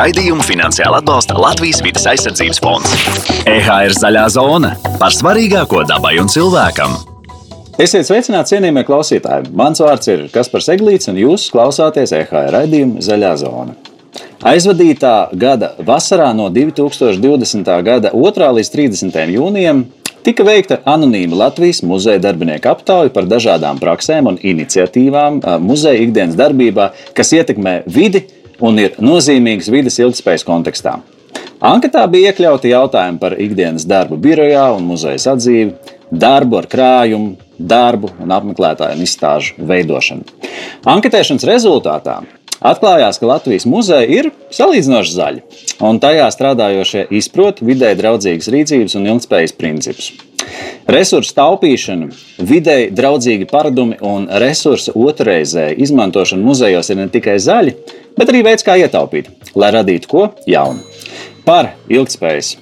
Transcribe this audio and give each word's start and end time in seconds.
Raidījumu 0.00 0.40
finansiāli 0.40 0.96
atbalsta 0.96 1.34
Latvijas 1.36 1.82
vidas 1.84 2.06
aizsardzības 2.08 2.60
fonds. 2.64 2.92
EHR 3.50 3.92
zaļā 3.92 4.22
zona 4.32 4.70
par 4.96 5.12
svarīgāko 5.12 5.82
dabai 5.84 6.14
un 6.22 6.30
cilvēkam. 6.32 6.94
Esiet 7.76 8.08
sveicināti, 8.08 8.54
cienījamie 8.54 8.86
klausītāji! 8.88 9.50
Mans 9.60 9.82
vārds 9.84 10.08
ir 10.08 10.22
Kaspars 10.32 10.70
Eglīts, 10.72 11.10
un 11.12 11.20
jūs 11.20 11.50
klausāties 11.52 12.14
EHR 12.16 12.48
raidījumu 12.56 13.04
Zaļā 13.04 13.34
zona. 13.42 13.76
Aizvadītā 14.40 15.14
gada 15.36 15.74
vasarā 15.84 16.30
no 16.32 16.48
2020. 16.48 17.70
gada 17.84 18.16
2. 18.16 18.50
līdz 18.56 18.74
30. 18.78 19.22
jūnijam 19.36 19.84
tika 20.24 20.48
veikta 20.48 20.80
anonīma 20.88 21.44
Latvijas 21.44 21.84
muzeja 21.84 22.24
darbinieku 22.24 22.72
aptauja 22.72 23.12
par 23.12 23.28
dažādām 23.28 23.76
praksēm 23.84 24.32
un 24.32 24.40
iniciatīvām 24.40 25.42
muzeja 25.60 26.00
ikdienas 26.08 26.40
darbībā, 26.40 26.92
kas 27.12 27.36
ietekmē 27.36 27.82
vidi 27.84 28.24
un 28.60 28.78
ir 28.80 28.98
nozīmīgas 29.00 29.70
vidas 29.72 29.98
ilgspējas 30.00 30.46
kontekstā. 30.46 30.98
Anketā 31.60 32.06
bija 32.08 32.30
iekļauti 32.30 32.72
jautājumi 32.72 33.20
par 33.20 33.36
ikdienas 33.36 33.84
darbu 33.88 34.16
birojā 34.20 34.70
un 34.76 34.86
muzeja 34.88 35.34
atzīvi, 35.34 35.74
darbu 36.10 36.56
ar 36.60 36.68
krājumu, 36.70 37.34
darbu 37.60 38.14
un 38.24 38.32
apmeklētāju 38.32 38.96
un 38.96 39.04
izstāžu 39.04 39.66
veidošanu. 39.68 40.24
Anketēšanas 40.88 41.44
rezultātā 41.50 42.20
Atklājās, 42.60 43.16
ka 43.16 43.24
Latvijas 43.24 43.64
muzeja 43.64 44.04
ir 44.04 44.26
salīdzinoši 44.52 45.14
zaļa, 45.16 45.60
un 45.88 46.00
tajā 46.02 46.26
strādājošie 46.34 47.06
izprot 47.16 47.62
vidē 47.64 47.94
draudzīgas 47.96 48.50
rīcības 48.52 48.98
un 49.00 49.08
ilgspējas 49.14 49.56
principus. 49.56 50.10
Resursu 50.90 51.32
taupīšana, 51.38 52.10
vidēji 52.44 52.90
draudzīgi 52.96 53.48
paradumi 53.48 53.96
un 54.04 54.26
resursu 54.42 54.92
otrreizēja 54.92 55.78
izmantošana 55.86 56.44
muzejos 56.44 56.92
ir 56.92 57.00
ne 57.00 57.08
tikai 57.12 57.38
zaļi, 57.40 57.76
bet 58.18 58.32
arī 58.32 58.44
veids, 58.50 58.66
kā 58.66 58.76
ietaupīt, 58.80 59.30
lai 59.56 59.72
radītu 59.78 60.10
ko 60.10 60.26
jaunu. 60.50 60.84
Par 61.46 61.74
ilgspējas 61.88 62.58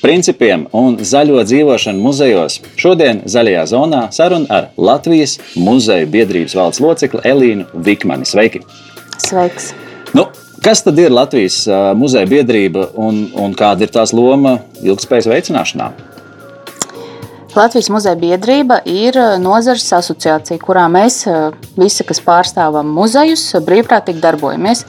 principiem 0.00 0.66
un 0.76 0.96
zaļo 1.04 1.42
dzīvošanu 1.44 2.00
muzejos 2.04 2.60
šodien 2.80 3.24
Zaļajā 3.28 3.68
zonā 3.72 4.02
saruna 4.16 4.48
ar 4.48 4.68
Latvijas 4.80 5.38
muzeju 5.60 6.08
biedrības 6.12 6.56
valdes 6.56 6.80
locekli 6.84 7.24
Elīnu 7.26 7.68
Vikmani. 7.84 8.28
Sveiki! 8.28 8.64
Sveiks! 9.22 9.72
Nu, 10.16 10.28
kas 10.64 10.84
tad 10.86 10.98
ir 11.00 11.14
Latvijas 11.14 11.64
muzeja 11.98 12.28
biedrība 12.30 12.90
un, 12.94 13.26
un 13.36 13.56
kāda 13.56 13.86
ir 13.86 13.94
tās 13.94 14.14
loma 14.16 14.58
ilgspējas 14.82 15.30
veicināšanā? 15.32 15.90
Latvijas 17.56 17.86
muzeja 17.88 18.18
biedrība 18.20 18.82
ir 18.84 19.16
nozares 19.40 19.86
asociācija, 19.96 20.60
kurā 20.60 20.82
mēs 20.92 21.22
visi, 21.80 22.04
kas 22.04 22.18
pārstāvam 22.20 22.90
muzejus, 22.92 23.46
brīvprātīgi 23.64 24.20
darbojamies. 24.20 24.82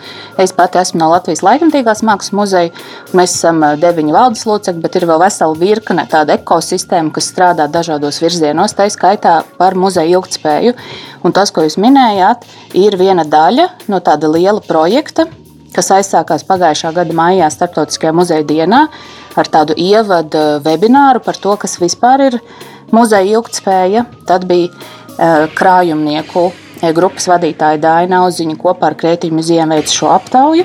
Es 0.43 0.51
pati 0.55 0.81
esmu 0.81 0.99
no 0.99 1.07
Latvijas 1.13 1.45
laikmatīgās 1.47 2.03
mākslas 2.03 2.35
muzeja. 2.35 2.73
Mēs 3.15 3.37
esam 3.37 3.63
deviņi 3.79 4.11
valdes 4.11 4.43
locekļi, 4.49 4.83
bet 4.83 4.99
ir 4.99 5.07
vēl 5.07 5.23
vesela 5.23 5.55
virkne 5.55 6.03
tāda 6.11 6.35
ekosistēma, 6.41 7.13
kas 7.15 7.31
strādā 7.31 7.69
dažādos 7.71 8.19
virzienos, 8.19 8.75
tā 8.75 8.89
skaitā 8.91 9.37
par 9.55 9.79
muzeja 9.79 10.17
ilgtspēju. 10.17 10.75
Un 11.27 11.33
tas, 11.35 11.51
ko 11.51 11.65
jūs 11.65 11.75
minējāt, 11.83 12.45
ir 12.79 12.95
viena 12.95 13.25
daļa 13.27 13.67
no 13.91 13.99
tāda 14.03 14.29
liela 14.31 14.61
projekta, 14.63 15.25
kas 15.75 15.91
aizsākās 15.97 16.45
pagājušā 16.47 16.93
gada 16.95 17.15
maijā 17.17 17.49
Startautiskajā 17.51 18.13
muzeja 18.15 18.45
dienā 18.47 18.85
ar 19.37 19.49
tādu 19.51 19.75
ievadu 19.75 20.61
webināru 20.63 21.19
par 21.25 21.35
to, 21.35 21.57
kas 21.59 21.75
vispār 21.81 22.29
ir 22.29 22.39
muzeja 22.95 23.27
ilgtspēja. 23.35 24.05
Tad 24.29 24.47
bija 24.47 24.71
uh, 24.71 25.49
krājumnieku 25.57 26.45
e, 26.47 26.93
grupas 26.95 27.27
vadītāja 27.27 27.81
Daina 27.83 28.23
Auziņa 28.23 28.55
kopā 28.61 28.93
ar 28.93 28.97
Krētiņu 28.97 29.41
muzejiem 29.41 29.75
veica 29.75 29.97
šo 29.99 30.13
aptauju. 30.15 30.63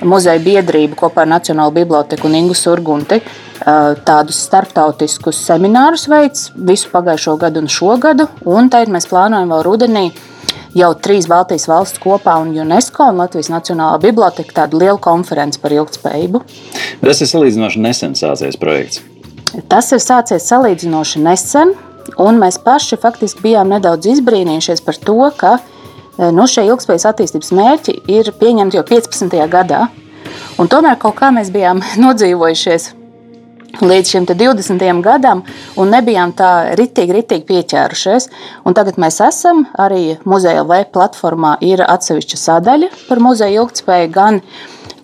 Muzeja 0.00 0.40
biedrība 0.40 0.96
kopā 0.96 1.26
ar 1.26 1.30
Nacionālo 1.34 1.74
biblioteku 1.76 2.28
un 2.28 2.36
Ingu 2.38 2.54
Surgunti 2.56 3.18
uh, 3.20 3.92
tādus 4.06 4.38
starptautiskus 4.46 5.40
seminārus 5.44 6.06
veids 6.08 6.48
visu 6.56 6.88
pagājušo 6.92 7.36
gadu 7.40 7.60
un 7.60 7.68
šo 7.68 7.98
gadu. 8.00 8.28
Un 8.48 8.70
tagad 8.72 8.92
mēs 8.94 9.08
plānojam 9.10 9.52
vēl 9.52 9.64
rudenī 9.66 10.06
jau 10.76 10.90
trīs 11.02 11.28
Baltijas 11.28 11.66
valsts 11.68 12.00
kopā 12.00 12.38
un 12.40 12.54
UNESCO 12.64 13.10
un 13.10 13.20
Latvijas 13.20 13.50
Nacionālā 13.52 13.98
biblioteka 14.02 14.62
tādu 14.62 14.80
lielu 14.80 15.00
konferenci 15.02 15.60
par 15.60 15.74
ilgspējību. 15.76 16.42
Tas 17.02 17.20
ir 17.20 17.30
salīdzinoši 17.30 17.82
nesen 17.84 18.16
sācies 18.18 18.58
projekts. 18.60 19.02
Tas 19.68 19.90
ir 19.92 20.00
sācies 20.00 20.46
salīdzinoši 20.46 21.22
nesen, 21.24 21.74
un 22.22 22.38
mēs 22.40 22.60
paši 22.62 22.98
faktiski 23.02 23.50
bijām 23.50 23.72
nedaudz 23.74 24.08
izbrīnījušies 24.14 24.84
par 24.86 24.98
to, 25.02 25.18
ka 25.36 25.58
nu, 26.30 26.46
šie 26.50 26.66
ilgspējas 26.68 27.08
attīstības 27.10 27.50
mērķi 27.56 27.96
ir 28.12 28.30
pieņemti 28.40 28.78
jau 28.78 28.84
15. 28.86 29.40
gadā. 29.50 29.88
Un 30.58 30.70
tomēr 30.70 30.98
kaut 31.00 31.18
kā 31.20 31.32
mēs 31.34 31.52
bijām 31.54 31.82
nodzīvojušies 32.04 32.94
līdz 33.78 34.10
šim 34.10 34.26
20. 34.26 34.82
gadam, 35.02 35.44
un 35.78 35.92
nebijām 35.94 36.32
tā 36.36 36.74
ritīgi, 36.78 37.14
ritīgi 37.20 37.46
pieķērušies. 37.48 38.28
Un 38.66 38.76
tagad 38.76 38.98
mēs 39.00 39.20
esam 39.24 39.64
arī 39.78 40.18
muzeja 40.28 40.64
web 40.66 40.90
platformā, 40.94 41.56
ir 41.64 41.84
atsevišķa 41.86 42.40
sadaļa 42.44 42.90
par 43.08 43.22
muzeja 43.22 43.62
ilgspēju, 43.62 44.10
gan 44.14 44.42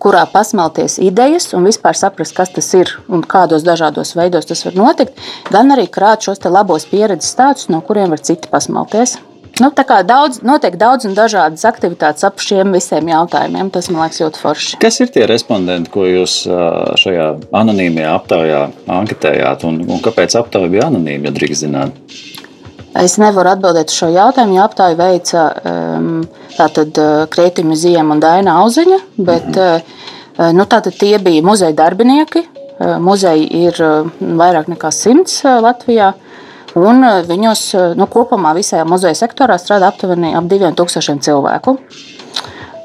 kurā 0.03 0.27
pasmelties 0.29 0.99
idejas 1.03 1.53
un 1.57 1.65
vispār 1.67 1.97
saprast, 1.97 2.35
kas 2.37 2.53
tas 2.53 2.69
ir 2.77 2.93
un 3.09 3.25
kādos 3.25 3.65
dažādos 3.67 4.13
veidos 4.19 4.49
tas 4.49 4.67
var 4.67 4.77
notikt, 4.77 5.17
gan 5.51 5.73
arī 5.73 5.87
krāt 5.89 6.27
šos 6.27 6.43
labos 6.45 6.87
pieredzes 6.91 7.33
stāstus, 7.33 7.71
no 7.73 7.81
kuriem 7.81 8.13
var 8.13 8.21
citi 8.21 8.51
pasmelties. 8.53 9.17
Nu, 9.57 9.71
tā 9.73 9.87
kā 9.89 10.03
daudz, 10.05 10.43
notiek 10.45 10.75
daudz 10.77 11.07
un 11.09 11.15
dažādas 11.17 11.65
aktivitātes 11.65 12.27
ap 12.29 12.43
šiem 12.45 12.75
visiem 12.77 13.09
jautājumiem, 13.09 13.71
tas 13.73 13.89
man 13.89 14.05
liekas 14.05 14.21
ļoti 14.21 14.41
forši. 14.43 14.79
Kas 14.83 15.01
ir 15.01 15.13
tie 15.15 15.25
respondenti, 15.31 15.89
ko 15.95 16.05
jūs 16.05 16.43
šajā 17.01 17.29
anonīmajā 17.57 18.11
aptaujā 18.19 18.63
anketējāt, 18.99 19.65
un, 19.69 19.81
un 19.89 20.03
kāpēc 20.05 20.37
aptauja 20.43 20.69
bija 20.73 20.91
anonīma, 20.91 21.31
ja 21.31 21.37
drīkst 21.39 21.65
zināt? 21.65 21.97
Es 22.97 23.17
nevaru 23.21 23.55
atbildēt 23.55 23.93
uz 23.93 23.97
šo 23.97 24.11
jautājumu, 24.13 24.59
jo 24.59 24.67
aptauju 24.67 25.01
veica 25.01 25.47
um, 25.71 26.13
Krētiņa 27.33 27.81
Ziema 27.81 28.17
un 28.17 28.21
Daina 28.21 28.59
Auziņa, 28.61 29.01
bet 29.17 29.49
mm 29.49 29.81
-hmm. 30.37 30.53
nu, 30.53 30.69
tie 31.01 31.19
bija 31.19 31.43
muzeja 31.43 31.73
darbinieki. 31.73 32.45
Muzeji 33.01 33.47
ir 33.65 33.79
vairāk 34.21 34.69
nekā 34.69 34.91
simts 34.93 35.43
Latvijā. 35.45 36.13
Un 36.77 37.01
eh, 37.07 37.23
viņos 37.25 37.63
eh, 37.75 37.95
nu, 37.97 38.09
kopumā 38.11 38.53
visajā 38.57 38.85
muzeja 38.89 39.17
sektorā 39.17 39.57
strādā 39.61 39.89
aptuveni 39.93 40.35
ap 40.37 40.49
2000 40.51 41.25
cilvēku. 41.25 41.79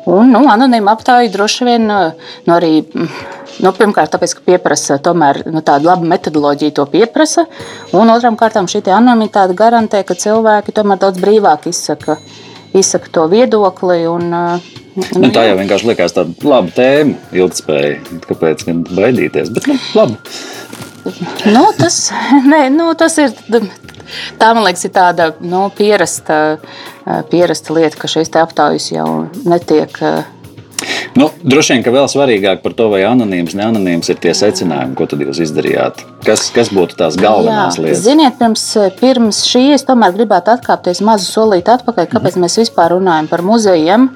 Un, 0.10 0.32
nu, 0.34 0.42
anonīma 0.50 0.96
aptāja 0.96 1.30
droši 1.34 1.68
vien 1.68 1.92
eh, 1.92 2.34
nu, 2.48 2.56
arī. 2.56 2.74
Nu, 3.62 3.70
pirmkārt, 3.76 4.10
tāpēc, 4.10 4.32
ka 4.38 4.42
pieprasa 4.48 4.96
tomēr, 5.04 5.42
nu, 5.52 5.60
tādu 5.62 5.86
labu 5.90 6.08
metodoloģiju, 6.10 6.72
to 6.74 6.86
pieprasa. 6.90 7.44
Un 7.94 8.10
otrām 8.10 8.38
kārtām 8.40 8.66
šī 8.72 8.80
anonimitāte 8.96 9.54
garantē, 9.60 10.02
ka 10.08 10.16
cilvēki 10.18 10.74
tomēr 10.74 11.02
daudz 11.04 11.20
brīvāk 11.22 11.68
izsaka, 11.70 12.16
izsaka 12.74 13.12
to 13.14 13.28
viedokli. 13.30 14.00
Un, 14.10 14.32
nu, 14.32 15.30
tā 15.36 15.44
jau 15.46 15.60
vienkārši 15.60 15.92
liekas 15.92 16.16
tāda 16.16 16.48
laba 16.48 16.74
tēma, 16.80 17.20
ilgspēja. 17.38 18.00
Kāpēc 18.32 18.66
gan 18.72 18.82
baidīties? 18.88 19.54
Bet, 19.54 19.70
nu, 19.70 19.78
labi. 20.00 20.18
Nu, 21.50 21.64
tas, 21.78 22.10
nē, 22.52 22.68
nu, 22.74 22.92
tas 22.98 23.18
ir. 23.22 23.34
Tā 24.42 24.50
man 24.52 24.66
liekas, 24.66 24.84
ir 24.88 24.92
tāda 24.92 25.30
nu, 25.40 25.70
pierasta, 25.78 26.60
pierasta 27.32 27.76
lieta, 27.78 27.96
ka 28.02 28.10
šīs 28.12 28.34
aptaujas 28.42 28.90
jau 28.92 29.08
netiek. 29.48 29.96
Nu, 31.16 31.28
droši 31.46 31.76
vien, 31.76 31.84
ka 31.86 31.94
vēl 31.94 32.08
svarīgāk 32.10 32.64
par 32.64 32.74
to, 32.76 32.88
vai 32.92 33.04
anonīms, 33.06 33.54
neanonīms 33.56 34.10
ir 34.12 34.20
tie 34.24 34.34
secinājumi, 34.36 34.96
ko 34.98 35.06
tad 35.08 35.22
jūs 35.24 35.42
izdarījāt. 35.46 36.02
Kas, 36.26 36.48
kas 36.56 36.72
būtu 36.74 36.98
tās 37.00 37.18
galvenās 37.22 37.78
Jā, 37.78 37.86
lietas? 37.86 38.04
Ziniet, 38.06 38.38
pirms, 38.40 38.66
pirms 39.00 39.44
šī 39.48 39.64
es 39.76 39.86
tomēr 39.88 40.16
gribētu 40.18 40.56
atkāpties 40.56 41.04
mazu 41.06 41.30
solīti 41.30 41.72
atpakaļ, 41.76 42.10
kāpēc 42.16 42.36
mm. 42.36 42.48
mēs 42.48 42.58
vispār 42.64 42.96
runājam 42.96 43.30
par 43.32 43.46
muzejiem 43.46 44.10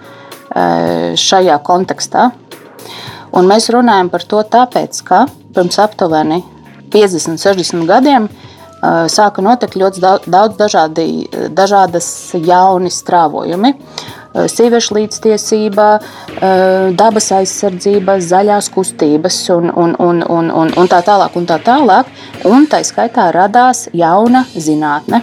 šajā 1.22 1.59
kontekstā. 1.68 2.29
Un 3.35 3.47
mēs 3.51 3.69
runājam 3.74 4.10
par 4.12 4.24
to 4.24 4.42
tāpēc, 4.48 5.01
ka 5.06 5.25
pirms 5.56 5.80
aptuveni 5.83 6.42
50, 6.95 7.42
60 7.44 7.89
gadiem 7.89 8.30
sāka 9.12 9.44
notikt 9.44 9.77
ļoti 9.80 10.01
daudz 10.01 10.57
dažādi, 10.59 11.25
dažādas 11.56 12.07
jauni 12.36 12.92
strāvojumi. 12.94 13.74
Sieviešu 14.36 14.97
līdztiesība, 14.97 15.86
dabas 17.00 17.30
aizsardzība, 17.38 18.18
zaļās 18.19 18.68
kustības 18.74 19.38
un, 19.56 19.69
un, 19.71 19.95
un, 19.95 20.19
un, 20.27 20.51
un, 20.51 20.74
un 20.75 20.92
tā 20.92 21.00
tālāk. 21.07 21.38
Un 21.39 21.47
tā, 21.47 21.57
tālāk. 21.63 22.12
un 22.44 22.68
tā 22.68 22.81
skaitā 22.83 23.30
radās 23.31 23.88
jauna 23.95 24.44
zinātne, 24.51 25.21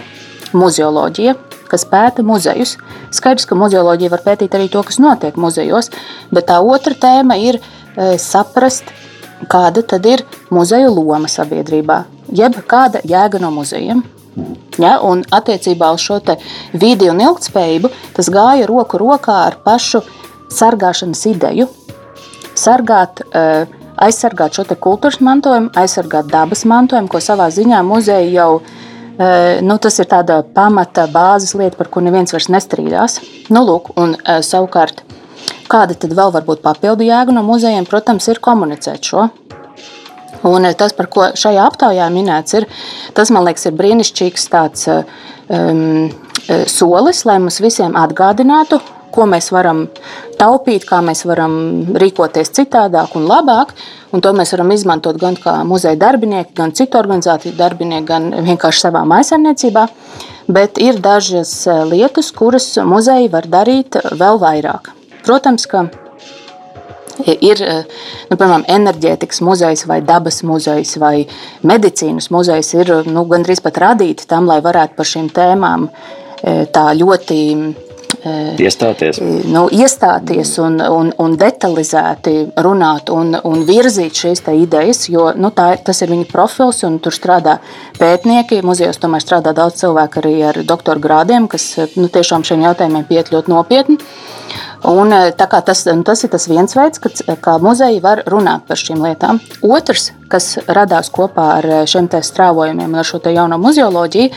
muzeoloģija, 0.57 1.35
kas 1.69 1.85
pēta 1.89 2.25
muzejus. 2.25 2.79
Skaidrs, 3.13 3.45
ka 3.45 3.57
muzeoloģija 3.57 4.15
var 4.15 4.25
pētīt 4.25 4.57
arī 4.57 4.65
to, 4.73 4.81
kas 4.81 4.97
notiek 4.97 5.37
muzejos, 5.37 5.93
bet 6.33 6.49
tā 6.49 6.57
otra 6.65 6.97
tēma 6.97 7.37
ir 7.37 7.61
saprast, 8.17 8.89
kāda 9.49 9.83
tad 9.87 10.05
ir 10.05 10.23
muzeja 10.53 10.89
loma 10.89 11.29
sabiedrībā, 11.31 12.03
jeb 12.31 12.57
kāda 12.67 13.03
jēga 13.07 13.41
no 13.43 13.51
muzejiem. 13.53 14.03
Ja, 14.81 14.97
un 15.05 15.21
attiecībā 15.29 15.91
uz 15.93 16.01
šo 16.01 16.17
vidi 16.73 17.09
un 17.09 17.21
ilgspējību 17.21 17.91
tas 18.15 18.29
gāja 18.33 18.65
roku 18.65 18.97
rokā 18.97 19.35
ar 19.45 19.59
pašu 19.61 20.01
sargāšanas 20.49 21.25
ideju. 21.29 21.67
sargāt, 22.55 23.21
aizsargāt 23.97 24.57
šo 24.57 24.65
kultūras 24.75 25.19
mantojumu, 25.21 25.71
aizsargāt 25.77 26.29
dabas 26.31 26.65
mantojumu, 26.69 27.09
ko 27.09 27.21
savā 27.21 27.49
ziņā 27.53 27.81
muzeja 27.85 28.29
jau 28.29 28.61
nu, 29.61 29.77
tas 29.77 29.99
ir 29.99 30.09
tāda 30.09 30.41
pamata 30.55 31.07
bāzes 31.07 31.53
lieta, 31.57 31.77
par 31.77 31.89
ko 31.93 32.01
neviens 32.01 32.33
vairs 32.33 32.49
nestrīdās. 32.49 33.19
Nu, 33.53 33.61
lūk, 33.67 33.93
un, 33.99 34.15
savukārt, 34.41 35.03
kāda 35.73 35.97
tad 35.97 36.13
vēl 36.15 36.33
var 36.35 36.45
būt 36.47 36.63
papildu 36.65 37.07
jēga 37.07 37.33
no 37.35 37.43
muzejiem, 37.45 37.87
protams, 37.89 38.29
ir 38.29 38.41
komunicēt 38.43 39.09
šo. 39.09 39.27
Un 40.43 40.67
tas, 40.75 40.91
par 40.95 41.07
ko 41.11 41.29
šajā 41.39 41.63
aptaujā 41.69 42.09
minēts, 42.11 42.57
ir, 42.59 42.67
tas, 43.15 43.31
man 43.31 43.45
liekas, 43.47 43.69
ir 43.69 43.77
brīnišķīgs 43.79 44.49
tāds 44.51 44.89
um, 44.91 46.11
solis, 46.67 47.23
lai 47.29 47.37
mums 47.39 47.61
visiem 47.63 47.95
atgādinātu, 47.95 48.81
ko 49.13 49.27
mēs 49.29 49.51
varam 49.53 49.85
taupīt, 50.39 50.87
kā 50.89 50.99
mēs 51.05 51.23
varam 51.29 51.53
rīkoties 52.01 52.51
citādāk 52.57 53.13
un 53.19 53.27
labāk. 53.29 53.75
Un 54.13 54.21
to 54.25 54.33
mēs 54.35 54.53
varam 54.55 54.73
izmantot 54.73 55.17
gan 55.21 55.37
kā 55.39 55.59
muzeja 55.69 55.97
darbinieki, 56.01 56.53
gan 56.57 56.73
citu 56.75 56.99
organizāciju 56.99 57.55
darbinieki, 57.57 58.07
gan 58.09 58.27
vienkārši 58.49 58.87
savā 58.87 59.05
maisaimniecībā. 59.09 59.85
Bet 60.53 60.81
ir 60.81 60.99
dažas 61.01 61.53
lietas, 61.89 62.33
kuras 62.35 62.67
muzeji 62.83 63.31
var 63.31 63.47
darīt 63.49 64.01
vēl 64.17 64.41
vairāk. 64.41 64.91
Protams, 65.23 65.67
ka 65.69 65.85
ir 67.23 67.61
nu, 68.29 68.35
piemēram 68.35 68.65
enerģētikas 68.71 69.43
muzejs, 69.45 69.85
vai 69.89 70.01
dabas 70.05 70.41
muzejs, 70.47 70.97
vai 71.01 71.15
medicīnas 71.67 72.29
muzejs, 72.33 72.73
ir 72.79 72.93
nu, 73.07 73.25
gandrīz 73.29 73.63
pat 73.63 73.79
radīti 73.85 74.27
tam, 74.27 74.49
lai 74.49 74.59
varētu 74.65 74.97
par 74.97 75.09
šīm 75.09 75.29
tēmām 75.33 75.87
e, 75.87 76.63
tā 76.73 76.89
ļoti 76.97 77.41
Iestāties. 78.23 79.17
Nu, 79.51 79.65
iestāties 79.67 80.53
un, 80.63 80.77
un, 80.79 81.09
un 81.19 81.33
detalizēti 81.35 82.53
runāt 82.63 83.09
un, 83.11 83.33
un 83.43 83.65
virzīt 83.67 84.15
šīs 84.15 84.45
idejas, 84.53 85.09
jo 85.11 85.33
nu, 85.35 85.51
tā, 85.51 85.73
tas 85.83 85.99
ir 86.05 86.13
viņa 86.13 86.29
profils 86.31 86.85
un 86.87 87.01
tur 87.03 87.11
strādā 87.11 87.57
pētnieki. 87.99 88.61
Muzejos 88.63 89.01
tomēr 89.03 89.25
strādā 89.25 89.51
daudz 89.51 89.81
cilvēku 89.83 90.23
arī 90.23 90.35
ar 90.53 90.61
doktora 90.63 91.03
grādiem, 91.03 91.49
kas 91.51 91.73
nu, 91.97 92.07
tiešām 92.07 92.47
šiem 92.47 92.63
jautājumiem 92.63 93.03
pieiet 93.11 93.33
ļoti 93.33 93.51
nopietni. 93.51 93.99
Un, 94.83 95.13
tas, 95.37 95.83
tas 96.03 96.23
ir 96.23 96.31
tas 96.33 96.47
viens 96.51 96.75
veids, 96.75 96.99
kā, 96.99 97.09
kā 97.39 97.53
muzeji 97.63 98.01
var 98.03 98.23
runāt 98.27 98.65
par 98.67 98.79
šīm 98.79 99.03
lietām. 99.05 99.39
Otrs, 99.63 100.09
kas 100.31 100.57
radās 100.67 101.11
kopā 101.13 101.45
ar 101.59 101.67
šiem 101.87 102.09
strāvojumiem 102.11 102.91
un 102.91 102.99
ar 102.99 103.07
šo 103.07 103.21
jauno 103.31 103.59
muzeoloģiju, 103.63 104.33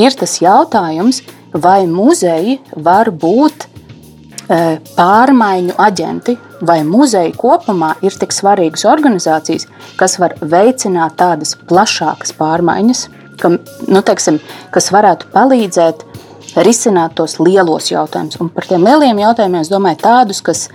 ir 0.00 0.16
tas 0.16 0.38
jautājums, 0.40 1.20
vai 1.52 1.84
muzeji 1.90 2.60
var 2.76 3.10
būt 3.12 3.68
pārmaiņu 4.96 5.76
aģenti, 5.78 6.36
vai 6.66 6.80
muzeji 6.84 7.36
kopumā 7.38 7.94
ir 8.02 8.16
tik 8.18 8.32
svarīgas 8.34 8.86
organizācijas, 8.88 9.68
kas 10.00 10.18
var 10.18 10.34
veicināt 10.40 11.18
tādas 11.20 11.54
plašākas 11.68 12.34
pārmaiņas, 12.38 13.04
ka, 13.40 13.52
nu, 13.88 14.02
teiksim, 14.02 14.40
kas 14.74 14.90
varētu 14.94 15.30
palīdzēt 15.34 16.06
risināt 16.56 17.14
tos 17.18 17.38
lielos 17.42 17.90
jautājumus. 17.92 18.40
Un 18.42 18.50
par 18.54 18.66
tiem 18.66 18.84
lieliem 18.86 19.22
jautājumiem 19.22 19.62
es 19.62 19.70
domāju 19.70 20.00
tādus, 20.02 20.42
kas 20.44 20.66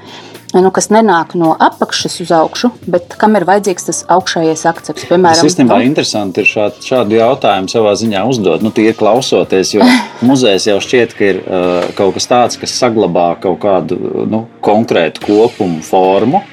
nu, 0.55 0.71
kas 0.71 0.87
nenāk 0.93 1.33
no 1.35 1.51
apakšas 1.59 2.19
uz 2.23 2.31
augšu, 2.35 2.71
bet 2.91 3.17
kam 3.19 3.35
ir 3.35 3.43
vajadzīgs 3.47 3.87
tas 3.89 4.01
augšējais 4.15 4.63
akcepts. 4.71 5.07
Piemēram, 5.09 5.41
tas 5.41 5.49
īstenībā 5.49 5.79
nu, 5.81 5.89
interesanti 5.89 6.43
ir 6.43 6.49
šād, 6.49 6.79
šādu 6.85 7.19
jautājumu 7.19 7.71
savā 7.71 7.95
ziņā 7.99 8.23
uzdot. 8.31 8.63
Nu, 8.63 8.71
tie 8.75 8.89
ir 8.91 8.97
klausoties, 8.99 9.75
jo 9.75 9.87
muzejs 10.29 10.69
jau 10.69 10.79
šķiet, 10.83 11.15
ka 11.17 11.31
ir 11.33 11.43
uh, 11.43 11.77
kaut 11.97 12.15
kas 12.15 12.31
tāds, 12.31 12.59
kas 12.61 12.75
saglabā 12.79 13.33
kaut 13.43 13.59
kādu 13.65 13.99
nu, 14.31 14.45
konkrētu 14.63 15.25
kopumu 15.27 15.83
formu 15.85 16.45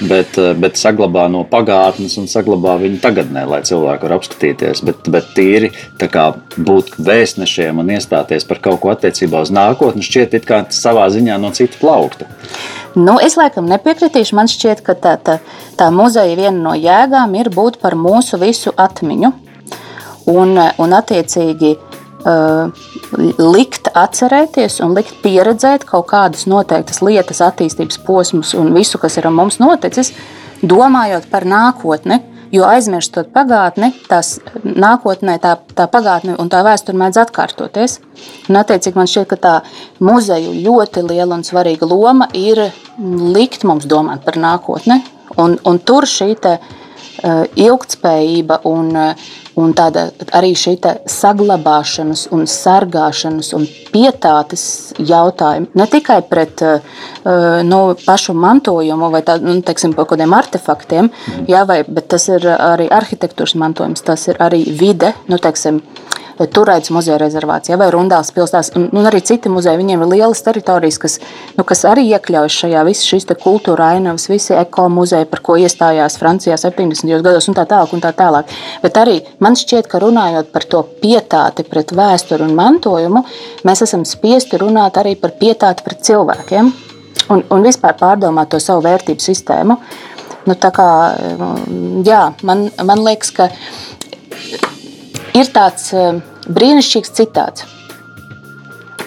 bet, 0.00 0.38
eh, 0.38 0.52
bet 0.54 0.78
saglabā 0.80 1.26
no 1.30 1.44
pagātnes 1.44 2.16
un 2.20 2.28
saglabā 2.30 2.76
viņu 2.80 3.00
tagadnē, 3.02 3.46
lai 3.48 3.60
cilvēki 3.66 4.06
var 4.06 4.16
apskatīties. 4.18 4.84
Bet, 4.84 5.10
bet 5.10 5.32
tīri 5.36 5.72
būt 6.00 6.96
vēstnešiem 6.98 7.78
un 7.78 7.92
iestāties 7.96 8.46
par 8.46 8.58
kaut 8.58 8.80
ko 8.80 8.94
attiecībā 8.94 9.42
uz 9.42 9.50
nākotni, 9.50 10.04
šķiet, 10.04 10.40
kā 10.44 10.64
savā 10.70 11.08
ziņā 11.12 11.38
no 11.40 11.50
citu 11.50 11.78
plaukta. 11.80 12.26
Nu, 12.96 13.18
es 13.22 13.36
laikam 13.38 13.68
nepiekritīšu. 13.70 14.34
Man 14.34 14.50
šķiet, 14.50 14.82
ka 14.82 14.94
tā, 14.94 15.14
tā, 15.22 15.38
tā 15.78 15.90
muzeja 15.94 16.34
viena 16.36 16.58
no 16.58 16.74
jēgām 16.74 17.36
ir 17.38 17.50
būt 17.54 17.78
par 17.82 17.94
mūsu 17.94 18.40
visu 18.40 18.74
atmiņu. 18.76 19.32
Un, 20.30 20.58
un 20.78 20.92
attiecīgi 20.94 21.76
likt 23.38 23.90
atcerēties 23.96 24.80
un 24.84 24.94
likt 24.96 25.20
pieredzēt 25.24 25.86
kaut 25.88 26.08
kādas 26.10 26.46
noteiktas 26.50 27.00
lietas, 27.04 27.40
attīstības 27.44 28.00
posmus 28.06 28.54
un 28.58 28.74
visu, 28.76 29.00
kas 29.00 29.16
ir 29.18 29.28
ar 29.28 29.34
mums 29.34 29.60
noticis, 29.62 30.12
domājot 30.62 31.30
par 31.30 31.48
nākotni. 31.48 32.20
Jo 32.50 32.64
aizmirstot 32.66 33.28
pagātni, 33.30 33.92
tās 34.10 34.40
nākotnē 34.64 35.36
tā, 35.38 35.52
tā 35.78 35.84
pagātne 35.86 36.34
un 36.42 36.48
tā 36.50 36.64
vēsture 36.66 36.98
mēdz 36.98 37.20
atkārtoties. 37.22 38.00
Un, 38.48 38.58
attiecīgi, 38.58 38.98
man 38.98 39.06
šķiet, 39.06 39.28
ka 39.30 39.38
tā 39.38 39.52
muzeja 40.02 40.50
ļoti 40.50 41.04
liela 41.06 41.38
un 41.38 41.46
svarīga 41.46 41.86
loma 41.86 42.26
ir 42.34 42.64
likt 42.98 43.62
mums 43.62 43.86
domāt 43.86 44.26
par 44.26 44.40
nākotni. 44.42 44.98
Un, 45.38 45.60
un 45.62 45.78
tur 45.78 46.08
šī 46.10 46.34
uh, 47.20 47.44
ilgtspējība 47.54 48.62
un 48.70 48.90
uh, 48.96 49.30
Un 49.60 49.72
tāda 49.76 50.06
arī 50.36 50.52
šī 50.56 50.76
saglabāšanas, 51.10 52.28
un 52.34 52.46
sargāšanas 52.48 53.50
un 53.56 53.66
pietātes 53.90 54.62
jautājumi 54.96 55.68
ne 55.76 55.86
tikai 55.90 56.20
pret 56.30 56.62
uh, 56.64 57.00
nu, 57.66 57.80
pašu 58.04 58.34
mantojumu 58.38 59.10
vai 59.12 59.24
tā, 59.26 59.40
nu, 59.42 59.58
teiksim, 59.66 59.96
kaut 59.98 60.12
kādiem 60.12 60.36
artefaktiem, 60.36 61.10
jā, 61.50 61.64
vai, 61.68 61.82
bet 61.82 62.08
tas 62.14 62.28
ir 62.30 62.46
arī 62.54 62.86
arhitektūras 62.94 63.56
mantojums, 63.60 64.06
tas 64.06 64.28
ir 64.30 64.38
arī 64.40 64.62
vide. 64.70 65.12
Nu, 65.28 65.40
teiksim, 65.42 65.82
Turētas 66.40 66.88
muzeja 66.94 67.18
rezervācijā 67.20 67.76
vai 67.76 67.90
Rundāls 67.92 68.30
pilsētās, 68.32 68.70
un, 68.78 68.86
un 68.96 69.08
arī 69.10 69.20
citi 69.26 69.50
muzeji. 69.52 69.76
Viņiem 69.80 70.04
ir 70.04 70.10
lielas 70.14 70.40
teritorijas, 70.46 70.96
kas, 71.02 71.18
nu, 71.58 71.64
kas 71.68 71.84
arī 71.88 72.06
iekļaujas 72.14 72.56
šajā 72.62 72.84
visas 72.88 73.08
šīs 73.10 73.28
kultūra 73.42 73.90
ainavas, 73.96 74.28
visi 74.30 74.54
ekoloģija, 74.56 75.28
par 75.28 75.42
ko 75.44 75.58
iestājās 75.60 76.16
Francijā 76.20 76.56
70. 76.60 77.12
gados 77.20 77.50
un 77.50 77.58
tā 77.58 77.66
tālāk. 77.68 77.92
Un 77.96 78.04
tā 78.04 78.14
tālāk. 78.16 78.52
Bet 78.80 78.96
arī 79.00 79.18
man 79.44 79.58
šķiet, 79.58 79.88
ka 79.90 80.00
runājot 80.00 80.52
par 80.54 80.64
to 80.64 80.84
pietāti 81.02 81.66
pret 81.68 81.92
vēsturi 81.96 82.46
un 82.48 82.56
mantojumu, 82.56 83.24
mēs 83.68 83.84
esam 83.84 84.06
spiesti 84.08 84.60
runāt 84.60 84.96
arī 85.00 85.16
par 85.20 85.36
pietāti 85.40 85.84
pret 85.84 86.00
cilvēkiem 86.08 86.72
un, 87.28 87.44
un 87.44 87.66
vispār 87.66 87.98
pārdomāt 88.00 88.52
to 88.52 88.60
savu 88.62 88.84
vērtību 88.88 89.24
sistēmu. 89.24 89.76
Nu, 90.48 90.56
kā, 90.56 90.88
jā, 92.06 92.22
man, 92.48 92.70
man 92.88 93.02
liekas, 93.04 93.34
ka 93.36 93.50
ir 95.34 95.50
tāds 95.54 95.92
brīnišķīgs 96.48 97.14
citāts, 97.14 97.64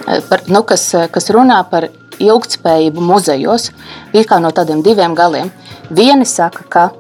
eh, 0.08 0.22
par, 0.30 0.44
nu, 0.48 0.64
kas, 0.64 0.94
eh, 0.94 1.08
kas 1.12 1.30
runā 1.30 1.64
par 1.70 1.90
ilgspējību 2.20 3.02
muzejos, 3.02 3.72
ir 4.14 4.26
kā 4.26 4.40
no 4.40 4.52
tādiem 4.52 4.84
diviem 4.84 5.16
galiem. 5.16 5.52
Vieni 5.90 6.26
saka, 6.26 6.64
ka, 6.70 6.92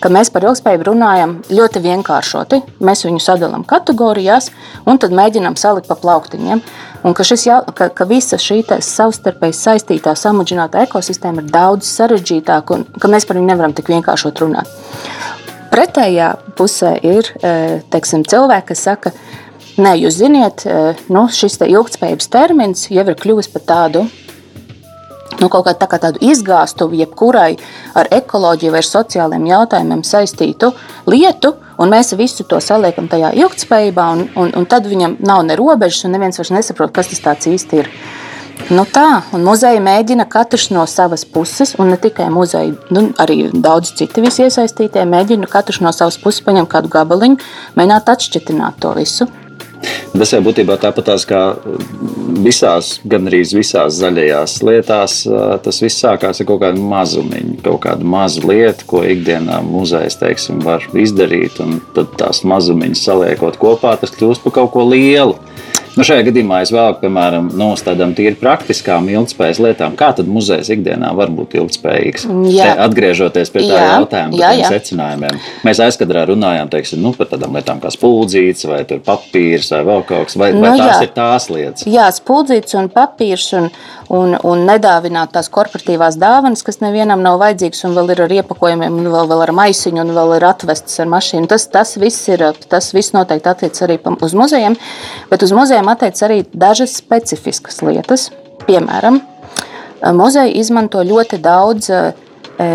ka 0.00 0.08
mēs 0.08 0.32
par 0.32 0.42
ilgspējību 0.42 0.88
runājam 0.88 1.36
ļoti 1.48 1.82
vienkāršoti. 1.84 2.62
Mēs 2.80 3.04
viņu 3.04 3.20
sadalām 3.20 3.64
kategorijās 3.64 4.50
un 4.86 4.98
tad 4.98 5.12
mēģinām 5.12 5.56
salikt 5.56 5.88
pa 5.88 5.94
plauktiņiem. 5.94 6.62
Un 7.04 7.14
ka, 7.14 7.22
šis, 7.22 7.46
ka, 7.74 7.88
ka 7.88 8.04
visa 8.04 8.36
šī 8.36 8.64
savstarpēji 8.80 9.54
saistītā, 9.54 10.16
samudžināta 10.16 10.82
ekosistēma 10.88 11.44
ir 11.44 11.52
daudz 11.52 11.86
sarežģītāka 11.86 12.74
un 12.74 12.86
ka 12.98 13.08
mēs 13.08 13.28
par 13.28 13.36
viņu 13.36 13.46
nevaram 13.46 13.76
tik 13.76 13.92
vienkāršot 13.92 14.40
runāt. 14.40 14.66
Pretējā 15.72 16.30
pusē 16.58 16.94
ir 17.04 17.32
eh, 17.42 17.82
teiksim, 17.92 18.24
cilvēki, 18.28 18.70
kas 18.72 18.86
saka, 18.88 19.12
ka 19.12 19.44
Nē, 19.76 19.90
jūs 20.00 20.22
ziniet, 20.22 20.62
e, 20.64 20.94
nu, 21.12 21.26
šis 21.28 21.58
te 21.60 21.66
ilgspējības 21.68 22.30
termins 22.32 22.86
jau 22.88 23.02
ir 23.04 23.16
kļuvis 23.20 23.50
par 23.52 23.64
tādu 23.68 24.06
nu, 25.36 25.50
kaut 25.52 25.66
kādu 25.66 25.82
tā 25.82 25.98
tādu 26.00 26.22
izgāstuvi, 26.24 27.02
jebkurai 27.02 27.58
ar 27.92 28.08
ekoloģiju 28.16 28.72
vai 28.72 28.80
ar 28.80 28.88
sociāliem 28.88 29.44
jautājumiem 29.50 30.00
saistītu 30.00 30.70
lietu, 31.12 31.52
un 31.76 31.92
mēs 31.92 32.14
visu 32.16 32.46
to 32.48 32.56
saliekam 32.64 33.10
tajā 33.12 33.34
ilgspējībā, 33.36 34.06
un, 34.14 34.24
un, 34.40 34.54
un 34.56 34.64
tad 34.64 34.88
viņam 34.88 35.18
nav 35.20 35.44
ne 35.44 35.58
robežas, 35.60 36.06
un 36.08 36.16
neviens 36.16 36.40
vairs 36.40 36.54
nesaprot, 36.56 36.94
kas 36.96 37.12
tas 37.12 37.44
īsti 37.52 37.82
ir. 37.82 37.92
Nu 38.66 38.82
tā, 38.88 39.22
un 39.36 39.44
muzeja 39.46 39.78
mēģina 39.84 40.24
katrs 40.32 40.70
no 40.74 40.82
savas 40.90 41.22
puses, 41.28 41.76
un 41.78 41.92
ne 41.92 41.98
tikai 42.02 42.26
muzeja, 42.34 42.72
nu, 42.90 43.08
arī 43.22 43.50
daudz 43.52 43.92
citu 43.98 44.24
iesaistītie, 44.26 45.04
mēģina 45.06 45.46
katrs 45.50 45.82
no 45.84 45.92
savas 45.94 46.18
puses 46.18 46.42
paņemt 46.46 46.72
kādu 46.72 46.90
gabaliņu, 46.90 47.38
mēģināt 47.78 48.14
atšķitināt 48.16 48.80
to 48.82 48.94
visu. 48.96 49.28
Tas 50.16 50.32
jau 50.32 50.40
būtībā 50.42 50.78
tāpatās 50.80 51.26
kā 51.28 51.40
visās, 52.42 52.94
gandrīz 53.06 53.52
visās 53.54 53.98
zaļajās 54.00 54.54
lietās. 54.66 55.16
Tas 55.62 55.80
viss 55.84 56.00
sākās 56.02 56.40
ar 56.40 56.48
kaut 56.48 56.62
kādu 56.64 56.82
mazumiņu, 56.90 57.58
kaut 57.66 57.82
kādu 57.84 58.08
mazu 58.08 58.46
lietu, 58.48 58.88
ko 58.88 59.02
ikdienā 59.06 59.60
muzejs 59.66 60.16
teiksim, 60.22 60.62
var 60.64 60.86
izdarīt. 60.96 61.60
Tad 61.96 62.16
tās 62.20 62.42
mazumiņas 62.48 63.04
saliekot 63.10 63.60
kopā, 63.60 63.94
tas 64.00 64.14
kļūst 64.16 64.46
par 64.46 64.56
kaut 64.62 64.72
ko 64.74 64.88
lielu. 64.88 65.36
Nu, 65.96 66.04
šajā 66.04 66.26
gadījumā 66.26 66.58
es 66.60 66.68
vēlaku, 66.74 66.98
piemēram, 67.06 67.46
no 67.56 67.70
tādām 67.80 68.10
tīri 68.16 68.36
praktiskām 68.36 69.06
ilgspējas 69.08 69.60
lietām. 69.64 69.94
Kā 69.96 70.10
tad 70.18 70.28
muzejs 70.28 70.68
ikdienā 70.74 71.14
var 71.16 71.30
būt 71.32 71.54
ilgspējīgs? 71.56 72.26
Jā. 72.52 72.66
Te, 72.66 72.82
atgriežoties 72.84 73.52
pie 73.54 73.62
tā 73.62 73.78
Jā. 73.78 73.86
jautājuma, 73.94 74.36
Jā, 74.36 74.50
jā. 74.60 74.72
secinājumiem. 74.74 75.38
Mēs 75.64 75.80
aizkadrā 75.86 76.26
runājām 76.28 76.68
teiksim, 76.74 77.00
nu, 77.00 77.14
par 77.16 77.30
tādām 77.30 77.56
lietām 77.56 77.80
kā 77.80 77.88
spuldzītes, 77.94 78.66
vai 78.68 78.82
tur 78.88 79.00
papīrs, 79.06 79.70
vai 79.72 79.80
vēl 79.88 80.04
kaut 80.10 80.28
kas, 80.28 80.36
vai, 80.36 80.50
vai 80.52 80.74
Nu, 80.76 80.82
tās 80.82 80.98
jā. 81.00 81.06
ir 81.06 81.14
tās 81.16 81.48
lietas. 81.54 81.86
Jā, 81.88 82.10
spuldzīts 82.12 82.76
un 82.76 82.92
papīrs 82.92 83.48
un, 83.56 83.70
un, 84.12 84.36
un 84.36 84.66
nedāvināt 84.68 85.32
tās 85.32 85.48
korporatīvās 85.48 86.20
dāvanas, 86.20 86.64
kas 86.66 86.82
nevienam 86.84 87.24
nav 87.24 87.40
vajadzīgas 87.40 87.86
un 87.88 87.96
vēl 87.96 88.12
ir 88.12 88.22
ar 88.26 88.36
iepakojumiem, 88.42 89.00
un 89.00 89.10
vēl, 89.16 89.32
vēl 89.32 89.46
ar 89.46 89.54
maisiņu, 89.62 90.04
un 90.04 90.12
vēl 90.20 90.36
ir 90.36 90.48
atvestas 90.50 91.00
ar 91.00 91.08
mašīnu. 91.16 91.48
Tas, 91.48 91.64
tas, 91.72 91.96
viss, 91.96 92.28
ir, 92.28 92.44
tas 92.68 92.92
viss 92.92 93.16
noteikti 93.16 93.52
attiecas 93.54 93.88
arī 93.88 93.96
uz 94.20 94.36
muzejiem, 94.36 94.76
bet 95.32 95.46
uz 95.46 95.56
muzejiem 95.56 95.85
attiecas 95.92 96.26
arī 96.26 96.42
dažas 96.52 96.96
specifiskas 96.98 97.82
lietas. 97.84 98.30
Piemēram, 98.66 99.20
muzeja 100.16 100.50
izmanto 100.58 101.02
ļoti 101.06 101.38
daudz 101.42 101.90
eh, 101.90 102.12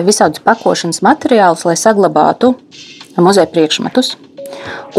visādus 0.08 0.44
pakošanas 0.46 1.02
materiālus, 1.06 1.66
lai 1.68 1.78
saglabātu 1.80 2.56
muzeja 3.18 3.50
priekšmetus. 3.52 4.16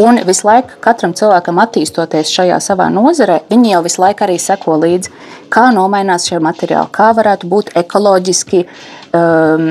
Un 0.02 0.22
visu 0.26 0.46
laiku 0.48 0.78
katram 0.80 1.12
cilvēkam 1.16 1.60
attīstoties 1.62 2.32
šajā 2.32 2.58
savā 2.64 2.88
nozarē, 2.92 3.42
viņi 3.50 3.74
jau 3.74 3.82
visu 3.84 4.02
laiku 4.02 4.24
arī 4.26 4.38
seko 4.40 4.78
līdzi, 4.80 5.12
kā 5.52 5.68
nomainās 5.74 6.26
šie 6.30 6.40
materiāli, 6.42 6.88
kā 6.94 7.10
varētu 7.16 7.48
būt 7.50 7.72
ekoloģiski 7.82 8.62
um, 9.12 9.66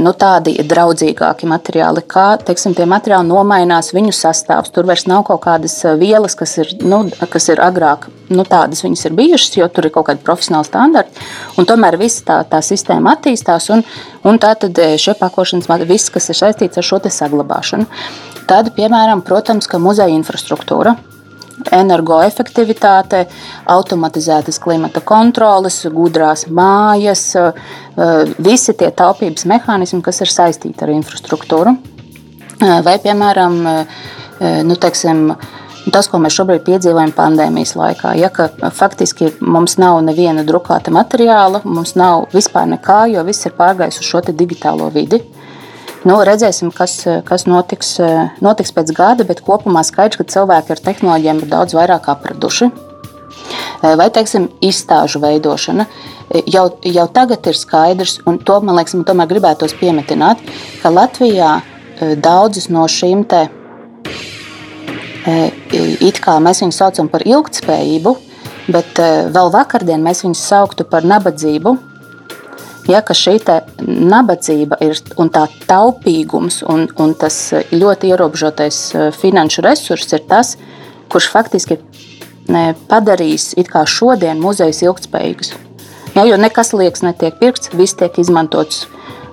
nu, 0.00 0.12
tādi 0.18 0.54
draudzīgāki 0.64 1.48
materiāli, 1.50 2.04
kā 2.08 2.26
teiksim, 2.40 2.74
tie 2.76 2.86
materiāli 2.88 3.28
nomainās 3.28 3.92
viņu 3.96 4.14
sastāvs. 4.16 4.72
Tur 4.74 4.88
vairs 4.88 5.06
nav 5.10 5.26
kaut 5.28 5.42
kādas 5.44 5.76
uh, 5.84 5.94
vielas, 6.00 6.36
kas 6.38 6.56
ir, 6.62 6.72
nu, 6.84 7.04
kas 7.30 7.50
ir 7.52 7.62
agrāk, 7.64 8.08
nu, 8.32 8.46
tādas 8.48 8.84
viņas 8.84 9.08
ir 9.08 9.16
bijušas, 9.18 9.56
jo 9.60 9.68
tur 9.68 9.88
ir 9.88 9.94
kaut 9.94 10.08
kādi 10.08 10.24
profesionāli 10.24 10.70
standarti. 10.70 11.26
Un 11.60 11.68
tomēr 11.68 11.98
viss 12.00 12.24
tā, 12.26 12.40
tā 12.48 12.62
sistēma 12.64 13.18
attīstās, 13.18 13.68
un, 13.74 13.84
un 14.24 14.40
tā 14.40 14.54
tad 14.60 14.78
eh, 14.80 14.96
šie 15.00 15.16
pakošanas 15.20 15.68
materiāli, 15.70 15.96
viss, 15.98 16.12
kas 16.14 16.30
ir 16.32 16.40
saistīts 16.40 16.80
ar 16.80 16.92
šo 16.92 17.02
saglabāšanu. 17.04 17.88
Tad, 18.46 18.74
piemēram, 18.76 19.22
protams, 19.24 19.68
ka 19.70 19.80
muzeja 19.80 20.12
infrastruktūra, 20.12 20.94
energoefektivitāte, 21.72 23.24
automatizētas 23.70 24.58
klimata 24.60 25.00
kontroles, 25.04 25.80
gudrās 25.94 26.46
mājas, 26.48 27.24
eh, 27.38 28.34
visi 28.38 28.74
tie 28.74 28.90
taupības 28.90 29.46
mehānismi, 29.46 30.02
kas 30.02 30.20
ir 30.20 30.26
saistīti 30.26 30.82
ar 30.82 30.88
infrastruktūru. 30.88 31.76
Eh, 32.60 32.82
Vai, 32.82 32.98
piemēram, 32.98 33.66
eh, 33.66 34.62
nu, 34.62 34.74
teiksim, 34.74 35.36
tas, 35.90 36.08
ko 36.08 36.18
mēs 36.18 36.36
šobrīd 36.38 36.64
piedzīvojam 36.64 37.12
pandēmijas 37.12 37.74
laikā, 37.76 38.16
ja 38.16 38.30
faktiski 38.70 39.32
mums 39.40 39.76
nav 39.78 40.02
neviena 40.02 40.44
drukāta 40.44 40.90
materiāla, 40.90 41.64
mums 41.64 41.94
nav 41.94 42.28
vispār 42.32 42.66
nekā, 42.66 43.12
jo 43.12 43.24
viss 43.24 43.46
ir 43.46 43.52
pārgājis 43.52 44.00
uz 44.00 44.06
šo 44.06 44.20
digitālo 44.20 44.92
vidi. 44.92 45.22
Nu, 46.04 46.18
redzēsim, 46.20 46.68
kas, 46.74 46.98
kas 47.24 47.46
notiks, 47.48 47.94
notiks 48.44 48.74
pēc 48.76 48.90
gada, 48.96 49.24
bet 49.24 49.40
kopumā 49.44 49.80
skaidrs, 49.88 50.20
ka 50.20 50.26
cilvēki 50.34 50.74
ar 50.74 50.82
tehnoloģijām 50.90 51.40
ir 51.40 51.48
daudz 51.48 51.76
vairāk 51.76 52.10
apraduši. 52.12 52.68
Vai, 53.84 54.08
teiksim, 54.12 54.48
izstāžu 54.64 55.20
veidošana. 55.20 55.86
Jau, 56.48 56.64
jau 56.88 57.04
tagad 57.12 57.44
ir 57.50 57.56
skaidrs, 57.58 58.16
un 58.26 58.38
to 58.40 58.56
man 58.64 58.78
liekas, 58.78 58.94
man 58.96 59.04
tomēr 59.08 59.28
gribētos 59.28 59.74
piemetināt, 59.76 60.40
ka 60.80 60.92
Latvijā 60.92 61.50
eh, 61.60 62.14
daudzas 62.16 62.70
no 62.72 62.86
šīm 62.88 63.26
te, 63.28 63.42
eh, 65.28 65.50
it 66.00 66.20
kā 66.24 66.38
mēs 66.40 66.64
viņus 66.64 66.80
saucam 66.80 67.10
par 67.12 67.26
ilgspējību, 67.28 68.14
bet 68.72 69.02
eh, 69.04 69.28
vēl 69.36 69.52
vakardien 69.52 70.04
mēs 70.04 70.24
viņus 70.24 70.46
sauktu 70.48 70.88
par 70.88 71.04
nabadzību. 71.04 71.76
Ja, 72.84 73.00
ka 73.00 73.14
šī 73.16 73.38
nabadzība 73.80 74.76
ir 74.84 74.98
un 75.16 75.30
tā 75.32 75.46
taupīgums 75.64 76.60
un, 76.68 76.84
un 77.00 77.14
tas 77.16 77.38
ļoti 77.72 78.10
ierobežotais 78.12 78.80
eh, 78.92 79.06
finanšu 79.16 79.64
resurss 79.64 80.12
ir 80.12 80.24
tas, 80.28 80.56
kurš 81.08 81.30
faktiski 81.32 81.78
padarīs 82.90 83.54
šodien 83.88 84.40
muzejus 84.40 84.82
ilgspējīgus. 84.84 85.54
Ja, 86.14 86.26
jo 86.28 86.36
nekas 86.36 86.74
liekas 86.76 87.02
netiek 87.02 87.40
pirkts, 87.40 87.72
viss 87.72 87.96
tiek 87.96 88.18
izmantots. 88.20 88.84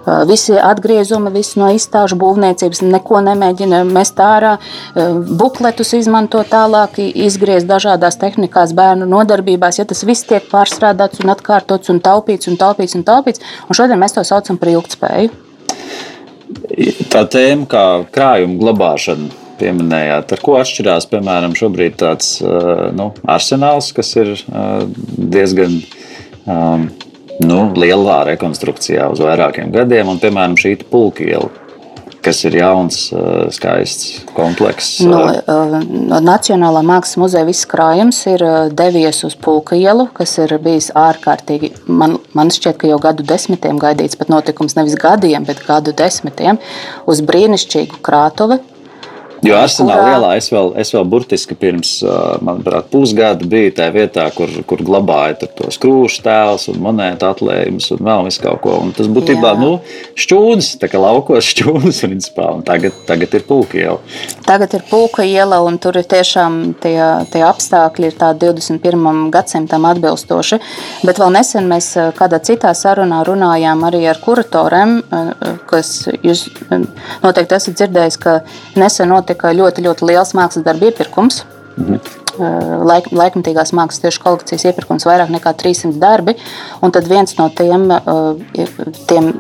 Uh, 0.02 0.24
Visi 0.26 0.56
atgriezumi, 0.58 1.30
visi 1.30 1.60
no 1.62 1.68
izstāžu 1.70 2.16
būvniecības, 2.18 2.80
neko 2.90 3.20
nemēģina 3.22 3.84
mest 3.86 4.18
ārā. 4.18 4.56
Uh, 4.58 5.20
Bukletus 5.38 5.94
izmanto 5.94 6.42
tālāk, 6.50 6.98
izgriezt 6.98 7.70
dažādās 7.70 8.18
tehnikās, 8.22 8.74
bērnu 8.74 9.06
nodarbībās. 9.06 9.78
Ja 9.78 9.86
tas 9.86 10.02
viss 10.08 10.26
tiek 10.26 10.48
pārstrādāts 10.50 11.22
un 11.22 11.30
atkārtots 11.36 11.94
un 11.94 12.02
taupīts 12.02 12.50
un 12.50 12.58
taupīts 12.58 12.98
un 12.98 13.06
taupīts, 13.06 13.44
un 13.68 13.78
šodien 13.78 14.02
mēs 14.02 14.18
to 14.18 14.26
saucam 14.26 14.58
par 14.58 14.74
ilgspēju. 14.74 15.30
Tā 17.14 17.22
tēma 17.30 17.70
kā 17.70 17.86
krājuma 18.12 18.58
glabāšana. 18.64 19.30
Pieminējāt, 19.62 20.32
ar 20.34 20.42
ko 20.42 20.56
atšķirās 20.58 21.06
piemēram 21.12 21.54
šobrīd 21.54 22.00
tāds 22.02 22.40
uh, 22.42 22.88
nu, 22.98 23.12
arsenāls, 23.30 23.92
kas 23.94 24.10
ir 24.18 24.34
diezgan 24.50 25.78
um, 26.50 26.88
nu, 27.48 27.66
lielā 27.78 28.22
rekonstrukcijā 28.32 29.10
uz 29.12 29.22
vairākiem 29.24 29.74
gadiem, 29.74 30.12
un 30.12 30.22
piemēram 30.22 30.58
šī 30.60 30.76
pulka 30.92 31.26
iela, 31.26 31.50
kas 32.22 32.44
ir 32.46 32.56
jauns, 32.60 33.00
uh, 33.16 33.48
skaists 33.54 34.22
komplekss. 34.38 35.00
No, 35.08 35.24
uh, 35.26 35.40
uh, 35.50 35.78
no 35.82 36.22
Nacionālā 36.24 36.84
mākslas 36.86 37.18
muzeja 37.22 37.48
viss 37.48 37.68
krājums 37.70 38.20
ir 38.30 38.46
devies 38.78 39.24
uz 39.28 39.38
Pulka 39.42 39.78
ielu, 39.80 40.08
kas 40.18 40.38
ir 40.44 40.54
bijis 40.62 40.92
ārkārtīgi. 40.98 41.74
Man, 41.90 42.20
man 42.38 42.54
šķiet, 42.54 42.78
ka 42.82 42.92
jau 42.92 43.00
gadu 43.02 43.26
desmitiem 43.26 43.82
gaidīts 43.82 44.20
pat 44.20 44.30
notikums, 44.34 44.78
nevis 44.78 44.98
gadiem, 45.02 45.48
bet 45.50 45.64
gadu 45.66 45.96
desmitiem, 45.98 46.62
uz 47.10 47.24
brīnišķīgu 47.26 48.04
krātuvi. 48.06 48.62
Jo 49.42 49.56
Arsenāla 49.58 50.02
kurā- 50.04 50.16
ielā 50.16 50.32
es 50.38 50.50
vēl, 50.54 50.74
es 50.78 50.92
vēl 50.94 51.06
burtiski 51.10 51.56
pirms, 51.58 51.92
manuprāt, 52.46 52.90
pusgada 52.94 53.46
biju 53.50 53.72
tajā 53.78 53.94
vietā, 53.96 54.28
kur, 54.36 54.50
kur 54.70 54.84
glabāja 54.86 55.48
tos 55.58 55.80
krūšu 55.82 56.22
tēlus 56.26 56.68
un 56.70 56.82
monētu 56.84 57.26
atlējumus 57.26 57.92
un 57.96 58.04
vēl 58.06 58.26
visu 58.28 58.44
kaut 58.44 58.62
ko. 58.62 58.78
Un 58.84 58.92
tas 58.94 59.08
būtībā 59.08 59.56
nu, 59.60 59.72
šķūnis, 60.16 60.76
tā 60.82 60.90
kā 60.92 61.02
laukos 61.02 61.48
šķūnis 61.56 62.04
principā, 62.06 62.52
un 62.58 62.62
tagad, 62.68 62.94
tagad 63.10 63.34
ir 63.40 63.46
pulka 63.50 63.80
iela. 63.82 64.00
Tagad 64.46 64.74
ir 64.76 64.84
Pulka 64.90 65.24
iela, 65.24 65.62
un 65.64 65.78
tur 65.80 65.96
ir 65.96 66.04
tiešām 66.10 66.74
tie, 66.84 66.98
tie 67.32 67.42
apstākļi, 67.48 68.10
ir 68.12 68.16
tādi 68.20 68.50
21. 68.50 69.30
gadsimtam 69.32 69.86
atbilstoši. 69.88 70.58
Bet 71.08 71.22
vēl 71.22 71.32
nesen 71.38 71.70
mēs 71.72 71.94
kādā 72.18 72.42
citā 72.44 72.74
sarunā 72.76 73.22
runājām 73.28 73.86
arī 73.88 74.02
ar 74.12 74.20
kuratoriem, 74.24 74.98
kas 75.70 75.94
jūs 76.26 76.48
noteikti 77.24 77.56
esat 77.56 77.78
dzirdējis, 77.80 78.20
ka 78.20 78.36
nesen 78.82 79.14
notika 79.32 79.54
ļoti, 79.56 79.84
ļoti 79.86 80.08
liels 80.08 80.34
mākslas 80.36 80.66
darbu 80.66 80.90
iepirkums. 80.90 81.44
Laik, 82.42 83.12
laikmatīgās 83.12 83.72
mākslas 83.74 84.02
tieši 84.04 84.22
kolekcijas 84.24 84.66
iepirkums 84.66 85.06
vairāk 85.06 85.32
nekā 85.32 85.54
300 85.56 86.00
darbi. 86.00 86.36
Un 86.82 86.92
tad 86.92 87.08
viens 87.08 87.36
no 87.38 87.50
tiem, 87.50 87.88
tiem 89.08 89.32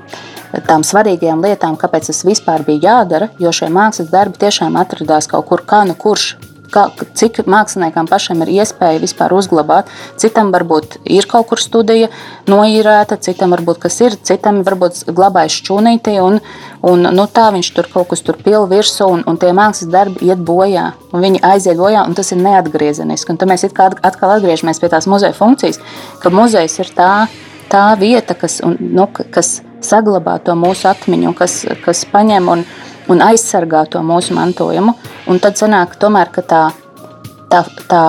tām 0.67 0.83
svarīgajām 0.83 1.43
lietām, 1.43 1.77
kāpēc 1.79 2.07
tas 2.07 2.23
vispār 2.27 2.63
bija 2.67 2.99
jādara, 2.99 3.29
jo 3.39 3.51
šie 3.51 3.69
mākslas 3.71 4.11
darbi 4.11 4.39
tiešām 4.39 4.77
atradās 4.79 5.27
kaut 5.27 5.47
kur, 5.47 5.63
kā 5.65 5.83
nu 5.87 5.95
kurš. 5.95 6.35
Kā, 6.71 6.85
cik 7.19 7.41
māksliniekam 7.51 8.07
pašam 8.07 8.41
ir 8.45 8.51
iespēja 8.61 9.01
vispār 9.03 9.33
uzglabāt. 9.35 9.89
Citam 10.21 10.53
varbūt 10.53 11.01
ir 11.03 11.27
kaut 11.27 11.49
kur 11.49 11.59
studija 11.59 12.07
noīrēta, 12.47 13.17
citam 13.19 13.51
varbūt 13.51 13.81
kas 13.83 13.99
ir, 14.05 14.15
citam 14.27 14.61
varbūt 14.67 15.03
glabājas 15.11 15.57
šķūnītī, 15.59 16.15
un, 16.23 16.39
un 16.87 17.09
nu, 17.11 17.25
tā 17.27 17.49
viņš 17.51 17.71
tur 17.75 17.89
kaut 17.91 18.11
kas 18.13 18.23
tur 18.23 18.39
pil 18.39 18.69
virsū, 18.71 19.09
un, 19.17 19.25
un 19.27 19.39
tie 19.41 19.51
mākslas 19.57 19.91
darbi 19.91 20.31
iet 20.31 20.39
bojā, 20.47 20.93
un 21.11 21.25
viņi 21.25 21.43
aiziet 21.51 21.79
bojā, 21.79 22.05
un 22.07 22.15
tas 22.15 22.31
ir 22.31 22.39
neatgriezeniski. 22.39 23.33
Un 23.33 23.41
tad 23.41 23.51
mēs 23.51 23.67
atkal 23.67 24.37
atgriežamies 24.37 24.79
pie 24.79 24.91
tās 24.93 25.09
muzeja 25.11 25.35
funkcijas, 25.35 25.81
ka 26.23 26.31
muzejs 26.31 26.79
ir 26.79 26.93
tā, 26.95 27.11
tā 27.71 27.89
vieta, 27.99 28.37
kas, 28.37 28.61
un, 28.63 28.79
nu, 28.79 29.09
kas 29.11 29.59
saglabā 29.83 30.37
to 30.45 30.55
mūsu 30.55 30.87
atmiņu, 30.91 31.35
kas, 31.37 31.65
kas 31.83 32.05
paņem 32.11 32.49
un, 32.53 32.63
un 33.09 33.21
aizsargā 33.25 33.85
to 33.89 34.01
mūsu 34.05 34.35
mantojumu. 34.37 34.95
Un 35.31 35.39
tad 35.41 35.59
sanāk, 35.59 35.95
tomēr, 36.01 36.31
ka 36.33 36.43
tā, 36.45 36.61
tā, 37.51 37.63
tā, 37.89 38.01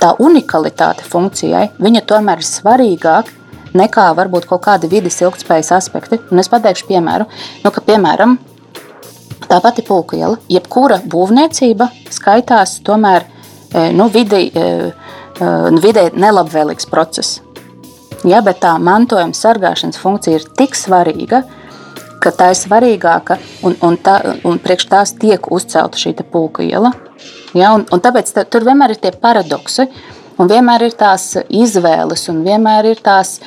tā 0.00 0.12
unikalitāte 0.22 1.06
funkcijai 1.06 1.70
viņa 1.82 2.04
tomēr 2.08 2.42
ir 2.42 2.48
svarīgāka 2.48 3.44
nekā 3.76 4.10
varbūt 4.16 4.46
kaut 4.48 4.64
kādi 4.64 4.90
vidas 4.90 5.18
ilgspējas 5.20 5.72
aspekti. 5.76 6.20
Un 6.32 6.40
es 6.40 6.50
pateikšu 6.52 6.88
piemēru, 6.88 7.26
nu, 7.64 7.72
ka 7.72 7.82
piemēram 7.84 8.38
tā 9.46 9.60
pati 9.62 9.84
pulka 9.86 10.16
iela, 10.18 10.38
jebkura 10.50 11.00
būvniecība 11.04 11.90
skaitās 12.14 12.78
tomēr 12.86 13.26
e, 13.26 13.90
nu, 13.96 14.08
vidē, 14.12 14.40
vidē 15.82 16.08
nelabvēlīgs 16.16 16.88
process. 16.90 17.42
Ja, 18.26 18.40
bet 18.42 18.62
tā 18.64 18.72
mantojuma 18.80 19.36
sargāšanas 19.36 20.00
funkcija 20.00 20.40
ir 20.40 20.46
tik 20.58 20.74
svarīga, 20.74 21.42
ka 21.44 21.65
tā 22.34 22.50
ir 22.52 22.58
svarīgāka 22.58 23.38
un, 23.66 23.76
un, 23.84 23.96
tā, 24.00 24.18
un 24.46 24.60
priekš 24.62 24.88
tās 24.90 25.14
tiek 25.20 25.50
uzcelta 25.52 26.00
šī 26.00 26.14
pulka 26.24 26.64
iela. 26.66 26.92
Ja, 27.56 27.72
un, 27.74 27.86
un 27.92 28.02
tāpēc 28.02 28.32
tā, 28.34 28.44
tur 28.48 28.66
vienmēr 28.66 28.96
ir 28.96 29.02
tie 29.02 29.12
paradoksi. 29.12 29.88
Un 30.36 30.50
vienmēr 30.50 30.82
ir 30.84 30.92
tās 30.92 31.30
izvēles, 31.48 32.26
un 32.28 32.42
vienmēr 32.44 32.90
ir 32.90 32.98
tās 33.00 33.38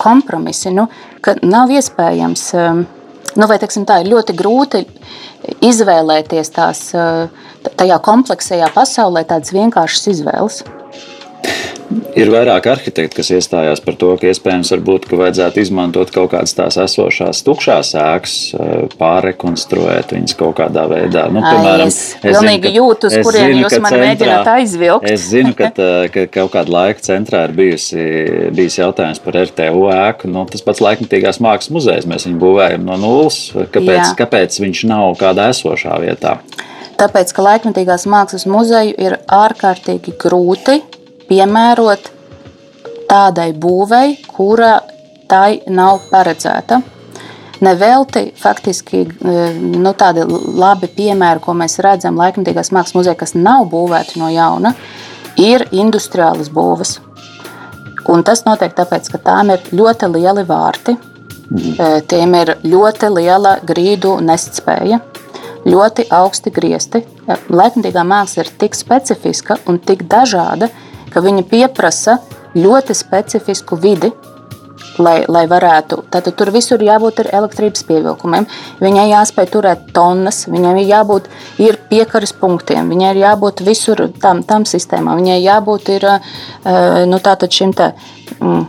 kompromisi, 0.00 0.70
nu, 0.72 0.86
ka 1.20 1.34
nav 1.44 1.68
iespējams, 1.68 2.44
um, 2.56 2.86
nu, 3.36 3.48
vai 3.50 3.58
teiksim, 3.60 3.84
tā 3.84 3.98
ir 4.00 4.08
ļoti 4.14 4.36
grūti 4.38 4.80
izvēlēties 5.68 6.50
tās 6.56 6.80
tajā 7.76 7.98
kompleksajā 8.04 8.70
pasaulē 8.74 9.24
tādas 9.28 9.52
vienkāršas 9.52 10.10
izvēles. 10.14 10.62
Ir 11.88 12.28
vairāk 12.28 12.66
arhitekti, 12.68 13.16
kas 13.16 13.30
iestājās 13.32 13.80
par 13.80 13.94
to, 13.96 14.10
ka 14.20 14.28
iespējams 14.28 14.72
varbūt, 14.74 15.06
ka 15.08 15.16
vajadzētu 15.16 15.62
izmantot 15.62 16.10
kaut 16.12 16.34
kādas 16.34 16.52
tās 16.56 16.76
esošās 16.82 17.40
tukšās 17.46 17.94
ēkas, 17.96 18.34
eh, 18.52 18.82
pārrekonstruēt 19.00 20.12
viņas 20.12 20.36
kaut 20.36 20.58
kādā 20.58 20.84
veidā. 20.90 21.24
Nu, 21.32 21.40
piemēram, 21.40 21.88
es 21.88 22.18
pilnīgi 22.20 22.74
jūtu, 22.76 23.08
uz 23.08 23.16
kurien 23.24 23.54
jūs 23.62 23.78
man 23.80 23.94
centrā, 23.94 24.02
mēģināt 24.04 24.50
aizvilkt. 24.58 25.08
es 25.08 25.24
zinu, 25.30 25.54
ka, 25.56 25.70
tā, 25.78 25.88
ka 26.12 26.26
kaut 26.36 26.52
kāda 26.58 26.74
laika 26.76 27.06
centrā 27.08 27.46
ir 27.48 27.56
bijusi, 27.56 28.04
bijis 28.52 28.76
jautājums 28.82 29.22
par 29.24 29.40
RTU 29.46 29.88
ēku. 29.94 30.28
Nu, 30.28 30.44
tas 30.50 30.64
pats 30.66 30.84
laikmatīgās 30.84 31.40
mākslas 31.40 31.72
muzejs, 31.72 32.10
mēs 32.10 32.28
viņu 32.28 32.42
būvējam 32.42 32.84
no 32.84 33.00
nulles. 33.00 33.40
Kāpēc, 33.54 34.02
Jā. 34.02 34.12
kāpēc 34.18 34.60
viņš 34.60 34.84
nav 34.92 35.16
kādā 35.16 35.48
esošā 35.54 35.96
vietā? 36.04 36.36
Tāpēc, 36.98 37.32
ka 37.32 37.42
laikmatīgās 37.46 38.04
mākslas 38.10 38.44
muzeju 38.50 38.96
ir 38.98 39.20
ārkārtīgi 39.30 40.18
grūti 40.18 40.80
piemērot 41.28 42.12
tādai 43.08 43.50
būvei, 43.56 44.18
kura 44.28 44.78
tai 45.28 45.60
nav 45.68 46.04
paredzēta. 46.12 46.80
Nevelti 47.64 48.28
faktiski 48.38 49.00
e, 49.02 49.34
nu, 49.58 49.90
tādi 49.98 50.22
labi 50.28 50.86
piemēri, 50.94 51.42
ko 51.42 51.56
mēs 51.58 51.80
redzam 51.82 52.20
laikmatīgās 52.20 52.70
mākslas 52.70 52.94
muzejā, 53.00 53.16
kas 53.18 53.34
nav 53.34 53.66
būvēti 53.72 54.20
no 54.20 54.30
jauna, 54.30 54.74
ir 55.40 55.66
industriālas 55.74 56.52
būves. 56.54 56.98
Un 58.08 58.22
tas 58.24 58.44
notiek 58.46 58.72
tāpēc, 58.76 59.10
ka 59.12 59.20
tām 59.26 59.50
ir 59.52 59.66
ļoti 59.74 60.08
lieli 60.14 60.46
vārti, 60.48 60.94
mhm. 61.50 62.04
tiem 62.08 62.36
ir 62.38 62.54
ļoti 62.62 63.10
liela 63.16 63.58
grīdu 63.66 64.16
nestspēja, 64.24 65.02
ļoti 65.68 66.06
augsti 66.14 66.54
griezti. 66.54 67.02
Laikmatīgā 67.50 68.06
māksla 68.06 68.46
ir 68.46 68.52
tik 68.62 68.78
specifiska 68.78 69.58
un 69.68 69.82
tik 69.82 70.06
dažāda, 70.08 70.70
ka 70.70 70.87
ka 71.18 71.24
viņi 71.26 71.48
pieprasa 71.50 72.20
ļoti 72.54 72.94
specifisku 72.94 73.76
vidi, 73.82 74.12
lai, 75.02 75.24
lai 75.26 75.44
varētu. 75.50 76.04
Tad 76.14 76.30
tur 76.38 76.52
visur 76.54 76.82
jābūt 76.82 77.24
ar 77.24 77.30
elektrības 77.40 77.82
pievilkumiem. 77.88 78.46
Viņai 78.78 79.08
jāspēj 79.10 79.50
turēt 79.50 79.90
tonnas, 79.96 80.44
viņai 80.46 80.76
ir 80.78 80.92
jābūt 80.92 81.28
ir 81.64 81.80
piekaras 81.90 82.36
punktiem, 82.38 82.90
viņai 82.94 83.12
ir 83.16 83.22
jābūt 83.24 83.64
visur 83.66 84.04
tam, 84.22 84.44
tam 84.46 84.66
sistēmām, 84.68 85.18
viņai 85.18 85.40
jābūt 85.42 85.94
ir, 85.96 86.06
eh, 86.06 87.04
nu, 87.10 87.18
šim 87.50 87.74
te. 87.74 87.92
Mm, 88.38 88.66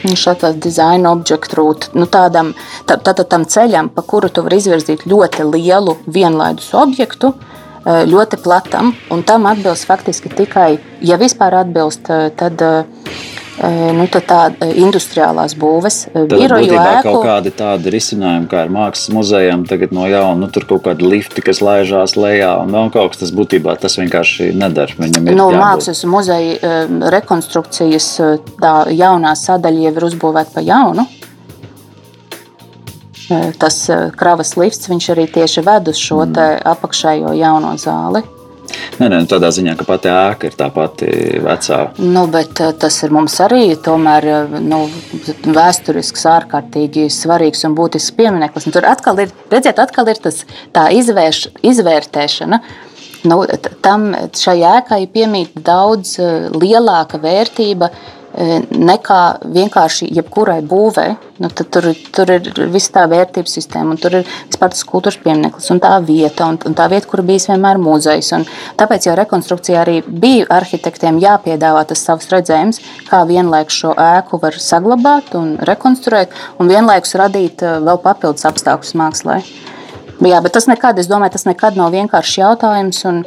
Šāda 0.00 0.54
dizaina 0.56 1.10
objektu 1.12 1.58
rūta, 1.58 1.90
nu 1.92 2.06
tādam, 2.06 2.54
tā, 2.88 2.96
tā, 2.96 3.12
tam 3.12 3.44
ceļam, 3.44 3.90
pa 3.92 4.00
kuru 4.00 4.30
tu 4.32 4.40
vari 4.40 4.56
izvirzīt 4.56 5.04
ļoti 5.04 5.44
lielu 5.44 5.96
vienlaidus 6.06 6.70
objektu, 6.72 7.34
uh, 7.34 7.59
ļoti 7.84 8.40
platam, 8.42 8.94
un 9.10 9.22
tam 9.24 9.46
atbilst 9.48 9.88
faktiski 9.88 10.32
tikai, 10.32 10.78
ja 11.00 11.16
vispār 11.20 11.62
atbilst, 11.62 12.10
eh, 12.10 12.30
tad, 12.36 12.60
eh, 12.60 12.84
nu, 13.92 14.06
tad 14.08 14.24
tā 14.24 14.40
industriālās 14.72 15.54
būves, 15.54 16.08
biroju 16.14 16.72
ēku. 16.72 17.02
Kaut 17.02 17.26
kādi 17.26 17.52
tādi 17.52 17.92
risinājumi, 17.92 18.48
kā 18.48 18.62
ar 18.62 18.68
mākslas 18.68 19.10
muzejiem, 19.12 19.66
tagad 19.68 19.92
no 19.92 20.06
jauna, 20.06 20.38
nu, 20.40 20.48
tur 20.48 20.64
kaut 20.64 20.82
kādi 20.84 21.04
lifti, 21.04 21.42
kas 21.44 21.60
laižās 21.60 22.16
lejā, 22.16 22.62
un 22.62 22.72
vēl 22.72 22.92
kaut 22.92 23.12
kas 23.12 23.20
tas 23.20 23.32
būtībā 23.32 23.78
tas 23.78 23.96
vienkārši 23.96 24.54
nedara. 24.54 24.96
Viņam 24.96 25.28
ir 25.28 25.36
nu, 25.36 25.50
mākslas 25.52 26.04
muzeja 26.04 26.86
rekonstrukcijas 26.88 28.20
tā 28.60 28.74
jaunā 28.96 29.36
sadaļa 29.36 29.88
jau 29.88 29.96
ir 29.96 30.08
uzbūvēta 30.08 30.56
pa 30.56 30.60
jaunu. 30.64 31.06
Tas 33.60 33.84
kravas 34.18 34.56
lifts 34.58 34.90
arī 34.90 35.28
tieši 35.30 35.62
ved 35.66 35.88
uz 35.92 36.00
šo 36.00 36.24
mm. 36.26 36.60
apakšējo 36.74 37.34
jauno 37.38 37.76
zāli. 37.78 38.22
Nē, 39.00 39.08
nē, 39.08 39.22
nu, 39.22 39.26
tādā 39.30 39.48
ziņā, 39.54 39.74
ka 39.78 39.86
pati 39.88 40.10
ēka 40.12 40.50
ir 40.50 40.56
tā 40.58 40.68
pati 40.74 41.08
vecā. 41.42 41.78
Nu, 42.02 42.26
bet 42.30 42.60
tas 42.82 42.98
ir 43.06 43.14
mums 43.14 43.34
arī 43.42 43.62
tomēr, 43.82 44.28
nu, 44.62 44.82
vēsturisks, 45.46 46.26
ārkārtīgi 46.30 47.08
svarīgs 47.12 47.64
un 47.66 47.74
būtisks 47.78 48.14
piemineklis. 48.18 48.68
Un 48.68 48.76
tur 48.76 48.86
atkal 48.90 49.24
ir, 49.24 49.34
redziet, 49.52 49.80
atkal 49.82 50.10
ir 50.12 50.20
tas, 50.22 50.44
tā 50.76 50.86
izvērš, 51.00 51.42
izvērtēšana. 51.72 52.60
Nu, 53.30 53.42
tam 53.84 54.12
šai 54.36 54.60
ēkai 54.78 55.02
piemīt 55.12 55.58
daudz 55.66 56.16
lielāka 56.56 57.20
vērtība 57.20 57.90
E, 57.90 58.19
nekā 58.30 59.20
vienkārši 59.42 60.08
jebkurai 60.14 60.60
būvē. 60.62 61.06
Nu, 61.40 61.48
tur, 61.56 61.88
tur 62.14 62.30
ir 62.30 62.50
visa 62.70 62.92
tā 62.98 63.04
vērtības 63.10 63.54
sistēma, 63.56 63.94
un 63.94 64.00
tur 64.00 64.18
ir 64.20 64.28
vispār 64.50 64.70
tas 64.74 64.84
kultūras 64.86 65.18
piemineklis, 65.22 65.70
un 65.72 65.80
tā 65.82 65.94
vieta, 66.04 66.46
un, 66.46 66.58
un 66.68 66.76
tā 66.76 66.86
vieta, 66.92 67.08
kur 67.10 67.24
bijis 67.26 67.48
vienmēr 67.50 67.80
muzejs. 67.80 68.30
Un 68.36 68.44
tāpēc 68.80 69.08
jau 69.08 69.16
rekonstrukcijā 69.18 69.80
arī 69.82 69.96
bija 70.06 70.46
arhitektiem 70.60 71.18
jāpiedāvā 71.22 71.86
tas 71.88 72.04
savs 72.06 72.30
redzējums, 72.32 72.82
kā 73.08 73.24
vienlaikus 73.28 73.80
šo 73.82 73.96
ēku 73.96 74.40
var 74.42 74.60
saglabāt 74.60 75.34
un 75.40 75.56
rekonstruēt, 75.66 76.36
un 76.60 76.70
vienlaikus 76.70 77.16
radīt 77.18 77.64
e, 77.64 77.78
vēl 77.88 78.02
papildus 78.04 78.46
apstākļus 78.52 78.96
mākslā. 79.00 79.40
Jā, 80.20 80.42
bet 80.44 80.52
tas 80.52 80.68
nekad, 80.68 81.00
es 81.00 81.08
domāju, 81.08 81.32
tas 81.38 81.48
nekad 81.48 81.80
nav 81.80 81.94
vienkāršs 81.96 82.38
jautājums. 82.42 83.04
Un, 83.08 83.22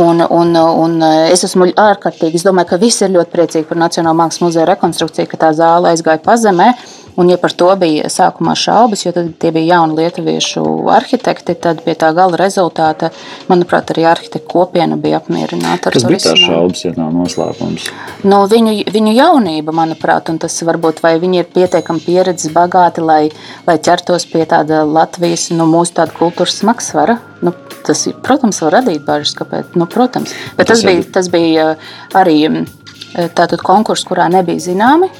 Un, 0.00 0.22
un, 0.24 0.54
un 0.56 1.02
es 1.28 1.42
esmu 1.44 1.66
ārkārtīgi, 1.76 2.38
es 2.40 2.46
domāju, 2.46 2.70
ka 2.70 2.78
visi 2.80 3.04
ir 3.04 3.12
ļoti 3.12 3.32
priecīgi 3.34 3.68
par 3.68 3.80
Nacionālā 3.82 4.16
mākslas 4.22 4.44
muzeja 4.46 4.68
rekonstrukciju, 4.70 5.28
ka 5.28 5.40
tā 5.42 5.50
zāle 5.58 5.90
aizgāja 5.92 6.22
pazemē. 6.24 6.70
Un, 7.16 7.28
ja 7.28 7.36
par 7.36 7.52
to 7.52 7.68
bija 7.76 8.08
sākumā 8.08 8.54
šaubas, 8.56 9.04
jo 9.04 9.12
tie 9.12 9.50
bija 9.52 9.76
jauni 9.76 9.98
lietuviešu 10.00 10.62
arhitekti, 10.94 11.54
tad 11.60 11.82
pie 11.84 11.94
tā 11.98 12.08
gala 12.16 12.38
rezultāta, 12.40 13.10
manuprāt, 13.50 13.92
arī 13.92 14.06
arhitekta 14.08 14.48
kopiena 14.48 14.96
bija 15.00 15.20
apmierināta. 15.20 15.92
Kas 15.92 16.06
bija 16.08 16.22
tās 16.24 16.40
šaubas, 16.40 16.84
ja 16.86 16.94
nav 16.96 17.12
noslēpums? 17.16 17.90
Nu, 18.24 18.40
viņu, 18.48 18.78
viņu 18.94 19.14
jaunība, 19.18 19.76
manuprāt, 19.76 20.32
un 20.32 20.40
tas 20.40 20.56
varbūt 20.64 21.04
vai 21.04 21.18
viņi 21.20 21.42
ir 21.42 21.52
pietiekami 21.52 22.04
pieredzes 22.06 22.54
bagāti, 22.54 23.04
lai, 23.04 23.22
lai 23.68 23.76
ķertos 23.76 24.26
pie 24.32 24.46
tāda 24.48 24.82
Latvijas, 24.88 25.50
nu, 25.52 25.68
mūsu 25.68 25.98
tāda 26.00 26.16
kultūras 26.16 26.62
smagsvara. 26.62 27.20
Nu, 27.44 27.52
tas, 27.84 28.06
protams, 28.24 28.62
var 28.64 28.78
radīt 28.78 29.04
bažas, 29.04 29.36
kāpēc. 29.36 29.76
Nu, 29.76 29.88
protams. 29.90 30.32
Bet 30.56 30.70
tas, 30.70 30.80
tas, 30.80 30.88
bija, 30.88 31.08
tas 31.12 31.32
bija 31.32 31.72
arī 32.16 32.38
tātad 33.36 33.60
konkurss, 33.64 34.06
kurā 34.08 34.28
nebija 34.32 34.62
zināmi. 34.70 35.10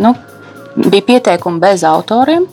Nu, 0.00 0.14
bija 0.76 1.06
pieteikumi 1.06 1.60
bez 1.62 1.84
autoriem. 1.84 2.46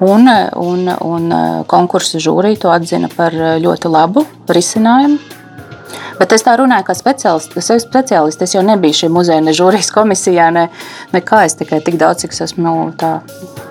Un, 0.00 0.28
un, 0.56 0.86
un 1.04 1.32
konkursu 1.68 2.20
žūrija 2.24 2.62
to 2.62 2.70
atzina 2.72 3.10
par 3.12 3.34
ļoti 3.36 3.90
labu 3.92 4.24
risinājumu. 4.48 5.18
Bet 6.20 6.34
es 6.36 6.44
tā 6.44 6.52
runāju 6.60 6.84
kā 6.84 6.94
speciālists. 6.96 7.56
Es 7.56 7.70
esmu 7.72 7.86
speciālists. 7.86 8.44
Es 8.44 8.52
jau 8.52 8.60
nebiju 8.64 8.98
šī 8.98 9.08
muzeja, 9.12 9.40
ne 9.40 9.54
žūrijas 9.56 9.88
komisijā, 9.94 10.50
ne, 10.52 10.66
ne 11.14 11.20
kā 11.24 11.46
es 11.48 11.56
tikai 11.56 11.80
tik 11.84 11.96
daudz, 12.00 12.26
cik 12.26 12.36
esmu, 12.44 12.64
nu, 12.66 12.74
tā, 13.00 13.20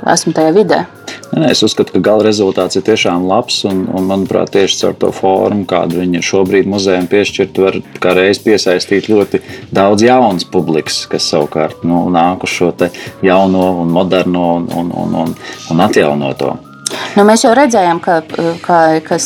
esmu 0.10 0.34
tajā 0.34 0.56
vidē. 0.56 0.80
Nē, 1.30 1.52
es 1.54 1.62
uzskatu, 1.66 1.94
ka 1.94 2.02
gala 2.08 2.26
rezultāts 2.26 2.80
ir 2.80 2.86
tiešām 2.88 3.28
labs. 3.30 3.60
Un, 3.70 3.84
un 3.94 4.08
manuprāt, 4.10 4.50
tieši 4.56 4.80
caur 4.82 4.96
to 5.04 5.12
formu, 5.14 5.68
kādu 5.70 6.02
viņi 6.02 6.24
šobrīd 6.26 6.70
muzejam 6.70 7.06
piešķirt, 7.12 7.60
var 7.62 7.78
kā 8.02 8.16
reiz 8.18 8.42
piesaistīt 8.42 9.12
ļoti 9.14 9.44
daudz 9.76 10.08
jaunas 10.08 10.48
publikas, 10.50 11.04
kas 11.12 11.30
savukārt 11.30 11.86
nu, 11.86 12.08
nāk 12.14 12.48
uz 12.50 12.56
šo 12.56 12.72
jauno, 13.26 13.68
un 13.84 13.94
moderno 13.94 14.56
un, 14.56 14.66
un, 14.74 14.90
un, 15.04 15.16
un, 15.22 15.38
un 15.70 15.86
atjaunoto. 15.86 16.56
Nu, 17.18 17.26
mēs 17.28 17.44
jau 17.44 17.52
redzējām, 17.58 18.00
ka, 18.04 18.20
ka, 18.64 18.78
ka 19.06 19.18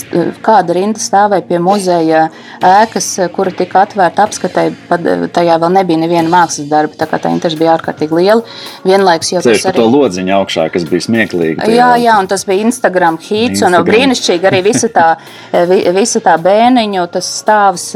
kāda 0.44 0.76
rinda 0.76 1.02
stāvēja 1.02 1.46
pie 1.48 1.60
muzeja 1.64 2.26
ēkas, 2.64 3.10
kura 3.36 3.54
tika 3.56 3.84
atvērta 3.84 4.26
apskatē. 4.28 4.66
Tajā 5.36 5.58
vēl 5.62 5.74
nebija 5.78 6.02
neviena 6.02 6.32
mākslas 6.32 6.70
darba, 6.72 6.98
tā 7.00 7.08
kā 7.12 7.20
tā 7.24 7.32
interese 7.34 7.60
bija 7.60 7.76
ārkārtīgi 7.78 8.20
liela. 8.20 8.44
Vienlaiks 8.88 9.34
jau 9.36 9.44
tas 9.46 9.68
arī... 9.70 9.86
lodziņa 9.96 10.38
augšā, 10.40 10.68
kas 10.74 10.88
bija 10.90 11.08
smieklīgi. 11.08 11.70
Jā, 11.76 11.94
jā, 12.02 12.18
un 12.20 12.30
tas 12.32 12.46
bija 12.48 12.68
Instagram 12.68 13.20
hīts, 13.24 13.64
un 13.68 13.80
brīnišķīgi 13.88 14.50
arī 14.50 14.64
visa 14.68 14.92
tā, 14.94 15.08
visa 15.96 16.24
tā 16.24 16.36
bēniņu, 16.44 17.08
tas 17.16 17.32
stāvs 17.42 17.90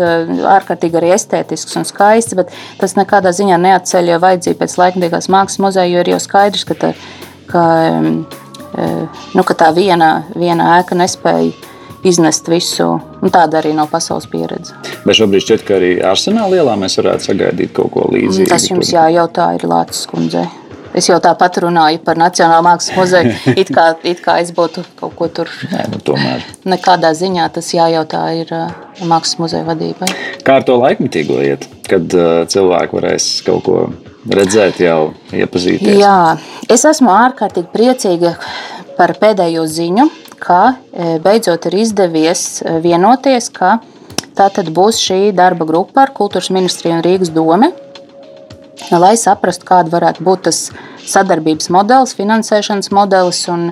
ārkārtīgi 0.58 1.00
arī 1.02 1.14
estētisks 1.18 1.80
un 1.80 1.88
skaists, 1.88 2.38
bet 2.38 2.52
tas 2.82 2.98
nekādā 3.00 3.34
ziņā 3.36 3.60
neatceļ 3.68 4.18
vajadzību 4.24 4.62
pēc 4.64 4.76
laikmatīgās 4.82 5.32
mākslas 5.34 5.64
muzeja, 5.64 5.92
jo 5.92 6.04
ir 6.04 6.14
jau 6.16 6.20
skaidrs, 6.24 6.68
ka, 6.68 6.78
tā, 6.82 6.94
ka 7.52 7.64
nu, 8.76 9.44
ka 9.48 9.56
tā 9.58 9.72
viena, 9.76 10.12
viena 10.36 10.78
ēka 10.80 10.98
nespēja 10.98 11.52
iznest 12.08 12.48
visu. 12.52 12.98
Tāda 13.34 13.62
arī 13.62 13.74
nav 13.76 13.90
pasaules 13.92 14.28
pieredze. 14.32 14.76
Bet 15.06 15.18
šobrīd 15.20 15.46
šķiet, 15.46 15.66
ka 15.68 15.78
arī 15.80 15.92
arsenāla 16.06 16.58
lielā 16.58 16.78
mēs 16.80 17.00
varētu 17.02 17.32
sagaidīt 17.32 17.74
kaut 17.76 17.92
ko 17.96 18.08
līdzīgu. 18.14 18.50
Tas 18.52 18.70
jums 18.70 18.94
jājautā 18.94 19.50
ir 19.58 19.68
Lācis 19.70 20.08
kundzei. 20.10 20.48
Es 20.98 21.10
jau 21.10 21.20
tāpat 21.22 21.60
runāju 21.62 22.02
par 22.06 22.18
Nacionālo 22.18 22.66
mākslas 22.66 22.98
muzeju. 22.98 23.36
It 23.62 23.70
kā, 23.74 23.92
it 24.08 24.24
kā 24.26 24.40
es 24.42 24.50
būtu 24.56 24.84
kaut 24.98 25.14
ko 25.20 25.30
tur. 25.30 25.52
Nē, 25.72 25.88
nu, 25.94 26.02
tomēr. 26.02 26.46
Nekādā 26.66 27.14
ziņā 27.18 27.46
tas 27.54 27.70
jājautā 27.76 28.24
ir 28.40 28.54
uh, 28.56 28.72
mākslas 29.06 29.38
muzeja 29.44 29.68
vadībai. 29.68 30.10
Kā 30.48 30.60
ar 30.60 30.68
to 30.68 30.78
laikmetīgo 30.82 31.40
iet, 31.46 31.68
kad 31.90 32.18
uh, 32.18 32.44
cilvēki 32.50 32.98
varēs 32.98 33.30
kaut 33.46 33.66
ko 33.68 33.80
redzēt, 34.34 34.82
jau 34.84 35.14
iepazīties? 35.36 36.00
Jā, 36.02 36.38
es 36.72 36.86
esmu 36.88 37.14
ārkārtīgi 37.14 37.70
priecīga 37.74 38.34
par 38.98 39.14
pēdējo 39.22 39.66
ziņu, 39.70 40.08
ka 40.42 40.62
e, 40.74 41.18
beidzot 41.24 41.68
ir 41.70 41.78
izdevies 41.82 42.62
e, 42.62 42.78
vienoties, 42.84 43.50
ka 43.54 43.78
tā 44.38 44.50
tad 44.54 44.70
būs 44.74 45.00
šī 45.02 45.20
darba 45.38 45.66
grupa 45.70 46.06
ar 46.06 46.14
Kultūras 46.18 46.52
ministriju 46.54 46.98
un 46.98 47.06
Rīgas 47.06 47.34
domu 47.34 47.72
lai 48.92 49.16
saprastu, 49.20 49.68
kāda 49.68 49.92
varētu 49.94 50.26
būt 50.26 50.48
tas 50.48 50.62
sadarbības 51.08 51.72
modelis, 51.74 52.16
finansēšanas 52.18 52.92
modelis. 52.96 53.44
Un, 53.52 53.70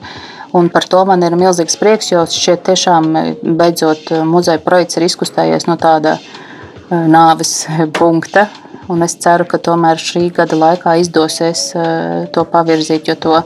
un 0.55 0.69
par 0.73 0.87
to 0.89 1.03
man 1.07 1.23
ir 1.25 1.37
milzīgs 1.37 1.79
prieks, 1.79 2.11
jo 2.13 2.25
šeit 2.31 2.65
tiešām 2.67 3.11
beidzot 3.59 4.11
muzeja 4.27 4.61
projekts 4.63 4.99
ir 4.99 5.07
izkustējies 5.09 5.67
no 5.69 5.79
tāda 5.81 6.17
eh, 6.19 7.07
nāves 7.09 7.65
punkta. 7.99 8.49
Un 8.85 9.01
es 9.01 9.15
ceru, 9.17 9.47
ka 9.49 9.57
tomēr 9.57 9.97
šī 9.97 10.27
gada 10.33 10.57
laikā 10.59 10.93
izdosies 11.01 11.71
eh, 11.73 12.27
to 12.33 12.43
pavirzīt, 12.51 13.09
jo 13.09 13.15
to 13.17 13.39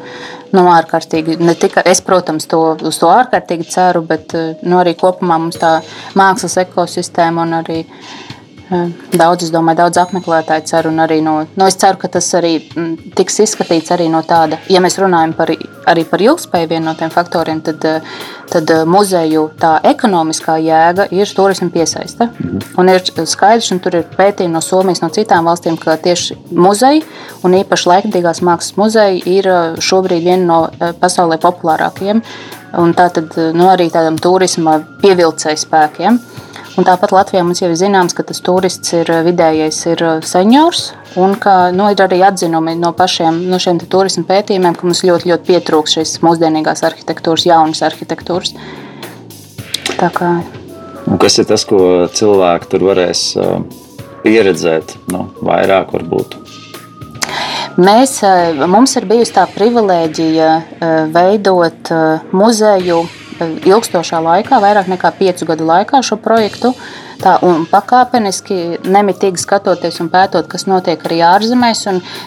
nu, 0.51 0.65
ārkārtīgi, 0.67 1.37
ne 1.39 1.55
tikai 1.55 1.85
es, 1.87 2.01
protams, 2.03 2.47
to, 2.51 2.59
uz 2.89 2.99
to 2.99 3.07
ārkārtīgi 3.13 3.69
ceru, 3.71 4.03
bet 4.07 4.35
eh, 4.35 4.57
nu, 4.65 4.81
arī 4.81 4.97
kopumā 4.99 5.39
mums 5.39 5.59
tā 5.61 5.77
mākslas 6.19 6.57
ekosistēma 6.65 7.47
un 7.47 7.61
arī 7.61 7.83
Daudz, 8.69 9.47
es 9.47 9.49
domāju, 9.49 9.79
daudz 9.79 9.97
apmeklētāju 9.97 10.65
cer, 10.69 10.87
un 10.91 11.01
arī 11.01 11.23
no, 11.25 11.39
nu, 11.57 11.65
es 11.65 11.77
ceru, 11.81 11.97
ka 11.97 12.09
tas 12.13 12.27
arī 12.37 12.59
mm, 12.61 13.13
tiks 13.17 13.39
izskatīts 13.41 13.89
arī 13.95 14.05
no 14.13 14.21
tāda, 14.21 14.59
ja 14.69 14.81
mēs 14.83 14.99
runājam 15.01 15.33
par, 15.37 15.49
arī 15.89 16.03
par 16.05 16.21
ilgspēju, 16.21 16.69
vienu 16.69 16.85
no 16.85 16.93
tiem 16.99 17.09
faktoriem, 17.09 17.63
tad, 17.65 17.87
tad 18.51 18.73
muzeju 18.85 19.47
tā 19.57 19.71
ekonomiskā 19.89 20.59
jēga 20.61 21.07
ir 21.17 21.33
turisma 21.33 21.71
piesaista. 21.73 22.29
Mhm. 22.29 22.59
Un 22.77 22.93
ir 22.93 23.01
skaidrs, 23.09 23.71
un 23.73 23.81
tur 23.81 23.97
ir 23.97 24.05
pētījumi 24.13 24.53
no 24.53 24.61
Somijas, 24.61 25.01
no 25.01 25.09
citām 25.13 25.49
valstīm, 25.49 25.79
ka 25.81 25.97
tieši 25.97 26.37
muzeji, 26.53 27.01
un 27.41 27.57
īpaši 27.63 27.89
laikmatīgās 27.93 28.43
mākslas 28.45 28.77
muzeji, 28.77 29.23
ir 29.39 29.49
šobrīd 29.81 30.29
viena 30.29 30.45
no 30.45 30.59
eh, 30.69 30.93
pasaulē 30.93 31.39
populārākajiem, 31.41 32.21
un 32.77 32.93
tā 32.93 33.09
tad 33.17 33.33
nu, 33.33 33.65
arī 33.71 33.89
tādam 33.89 34.21
turisma 34.21 34.77
pievilcēju 35.01 35.63
spēkiem. 35.65 36.21
Un 36.79 36.85
tāpat 36.87 37.11
Latvijā 37.11 37.41
mums 37.43 37.59
jau 37.59 37.67
ir 37.67 37.75
zināms, 37.75 38.13
ka 38.15 38.23
tas 38.23 38.39
turists 38.39 38.93
ir 38.95 39.09
eh, 39.11 39.19
vidējais 39.25 39.79
ir 39.91 40.03
eh, 40.05 40.21
seniors. 40.23 40.93
Un 41.19 41.33
ka, 41.35 41.73
nu, 41.75 41.89
ir 41.91 41.99
arī 42.05 42.21
atzinumi 42.23 42.77
no 42.79 42.93
pašiem 42.95 43.41
no 43.51 43.59
šiem 43.59 43.81
turismu 43.83 44.23
pētījumiem, 44.29 44.77
ka 44.77 44.87
mums 44.87 45.03
ļoti, 45.03 45.27
ļoti 45.27 45.47
pietrūks 45.49 45.97
šīs 45.97 46.15
mūsdienīgās 46.23 46.85
arhitektūras, 46.87 47.47
jaunas 47.49 47.83
arhitektūras. 47.83 48.55
Kā... 49.99 50.31
Un 51.09 51.19
kas 51.19 51.35
ir 51.41 51.49
tas, 51.49 51.67
ko 51.67 52.07
cilvēki 52.15 52.71
tur 52.71 52.87
varēs 52.87 53.25
uh, 53.35 53.57
pieredzēt 54.23 54.95
nu, 55.11 55.25
vairāk? 55.43 55.91
Varbūt? 55.97 56.39
Mēs, 57.79 58.21
mums 58.71 58.95
ir 58.95 59.07
bijusi 59.09 59.35
tā 59.35 59.43
privilēģija 59.51 60.51
veidot 61.11 61.91
muzeju 62.35 63.03
ilgstošā 63.45 64.19
laikā, 64.23 64.59
vairāk 64.61 64.89
nekā 64.91 65.11
piecu 65.19 65.47
gadu 65.49 65.67
laikā 65.69 66.01
šo 66.05 66.17
projektu. 66.21 66.73
Tā, 67.19 67.33
un 67.43 67.65
pakāpeniski, 67.67 68.79
nemitīgi 68.87 69.41
skatoties 69.41 69.97
un 69.99 70.07
pētot, 70.11 70.47
kas 70.47 70.63
notiek 70.71 71.01
arī 71.03 71.17
ārzemēs. 71.27 71.81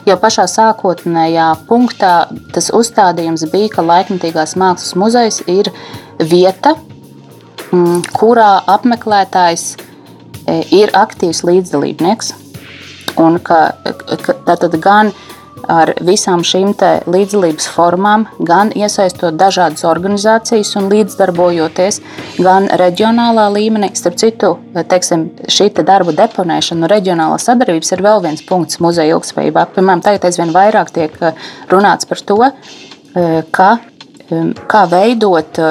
Jau 0.04 0.16
pašā 0.20 0.44
sākotnējā 0.52 1.46
punktā 1.68 2.26
tas 2.52 2.68
uzstādījums 2.76 3.46
bija, 3.52 3.70
ka 3.72 3.86
laikmatīgās 3.88 4.52
mākslas 4.60 4.92
muzejs 5.00 5.40
ir 5.48 5.72
vieta, 6.20 6.74
mm, 7.70 8.04
kurā 8.12 8.50
apmeklētājs 8.68 9.66
e, 9.72 10.60
ir 10.82 10.92
aktīvs 10.92 11.40
līdzdalībnieks. 11.48 12.34
Un 13.22 13.40
ka, 13.44 13.62
ka, 14.24 14.36
tātad 14.44 14.76
gan 14.80 15.12
ar 15.70 15.94
visām 16.04 16.42
šīm 16.46 16.72
līdzdalības 17.10 17.66
formām, 17.74 18.26
gan 18.38 18.72
iesaistot 18.74 19.36
dažādas 19.38 19.84
organizācijas 19.88 20.74
un 20.80 20.88
līdzdarbojoties 20.92 22.00
gan 22.38 22.68
reģionālā 22.80 23.48
līmenī. 23.54 23.92
Starp 23.98 24.18
citu, 24.20 24.54
teiksim, 24.74 25.28
šī 25.50 25.68
te 25.76 25.84
darba 25.86 26.14
deponēšana 26.16 26.86
un 26.86 26.92
reģionālā 26.92 27.38
sadarbības 27.42 27.94
ir 27.94 28.04
vēl 28.04 28.24
viens 28.24 28.42
punkts 28.48 28.80
muzeja 28.82 29.16
ilgspējībā. 29.16 29.68
Piemēram, 29.76 30.02
tagad 30.04 30.26
aizvien 30.28 30.52
vairāk 30.54 30.92
tiek 30.94 31.16
eh, 31.20 31.46
runāts 31.72 32.08
par 32.08 32.22
to, 32.26 32.38
eh, 32.48 33.40
ka, 33.50 33.70
eh, 34.28 34.52
kā 34.68 34.84
veidot 34.90 35.64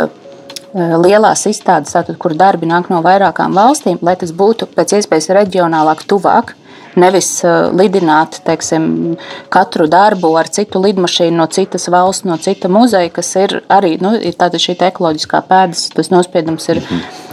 lielās 0.71 1.41
izstādes, 1.49 1.91
tātad, 1.91 2.15
kur 2.15 2.31
darbi 2.31 2.63
nāk 2.63 2.85
no 2.87 3.01
vairākām 3.03 3.51
valstīm, 3.51 3.97
lai 4.07 4.13
tas 4.15 4.31
būtu 4.31 4.69
pēc 4.71 4.93
iespējas 5.01 5.27
reģionālāk, 5.35 6.05
tuvāk 6.07 6.53
Nevis 6.99 7.29
uh, 7.45 7.69
lidināt 7.71 8.41
teiksim, 8.45 9.15
katru 9.53 9.87
darbu 9.91 10.33
ar 10.39 10.49
citu 10.51 10.81
lidmašīnu 10.83 11.37
no 11.39 11.47
citas 11.47 11.87
valsts, 11.91 12.25
no 12.27 12.35
cita 12.41 12.71
muzeja, 12.71 13.11
kas 13.13 13.31
ir 13.39 13.61
arī 13.71 13.95
nu, 14.03 14.13
ir 14.19 14.35
šī 14.35 14.75
ekoloģiskā 14.89 15.43
pēdas, 15.47 15.89
tas 15.95 16.11
nospiedums 16.11 16.69
ir. 16.73 16.83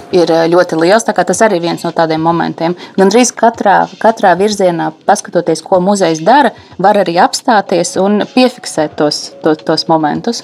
Ir 0.09 0.31
uh, 0.33 0.47
ļoti 0.49 0.79
liels. 0.81 1.05
Tas 1.05 1.43
arī 1.45 1.59
ir 1.59 1.67
viens 1.67 1.83
no 1.85 1.91
tādiem 1.93 2.23
momentiem. 2.25 2.73
Gan 2.97 3.11
drīz 3.13 3.29
katrā, 3.37 3.83
katrā 4.01 4.31
virzienā, 4.41 4.87
paskatoties, 5.05 5.61
ko 5.61 5.83
muzejs 5.85 6.23
dara, 6.25 6.55
var 6.81 6.97
arī 7.03 7.19
apstāties 7.21 7.99
un 8.01 8.23
piefiksēt 8.33 8.97
tos, 8.97 9.35
tos, 9.45 9.61
tos 9.69 9.85
momentus. 9.91 10.41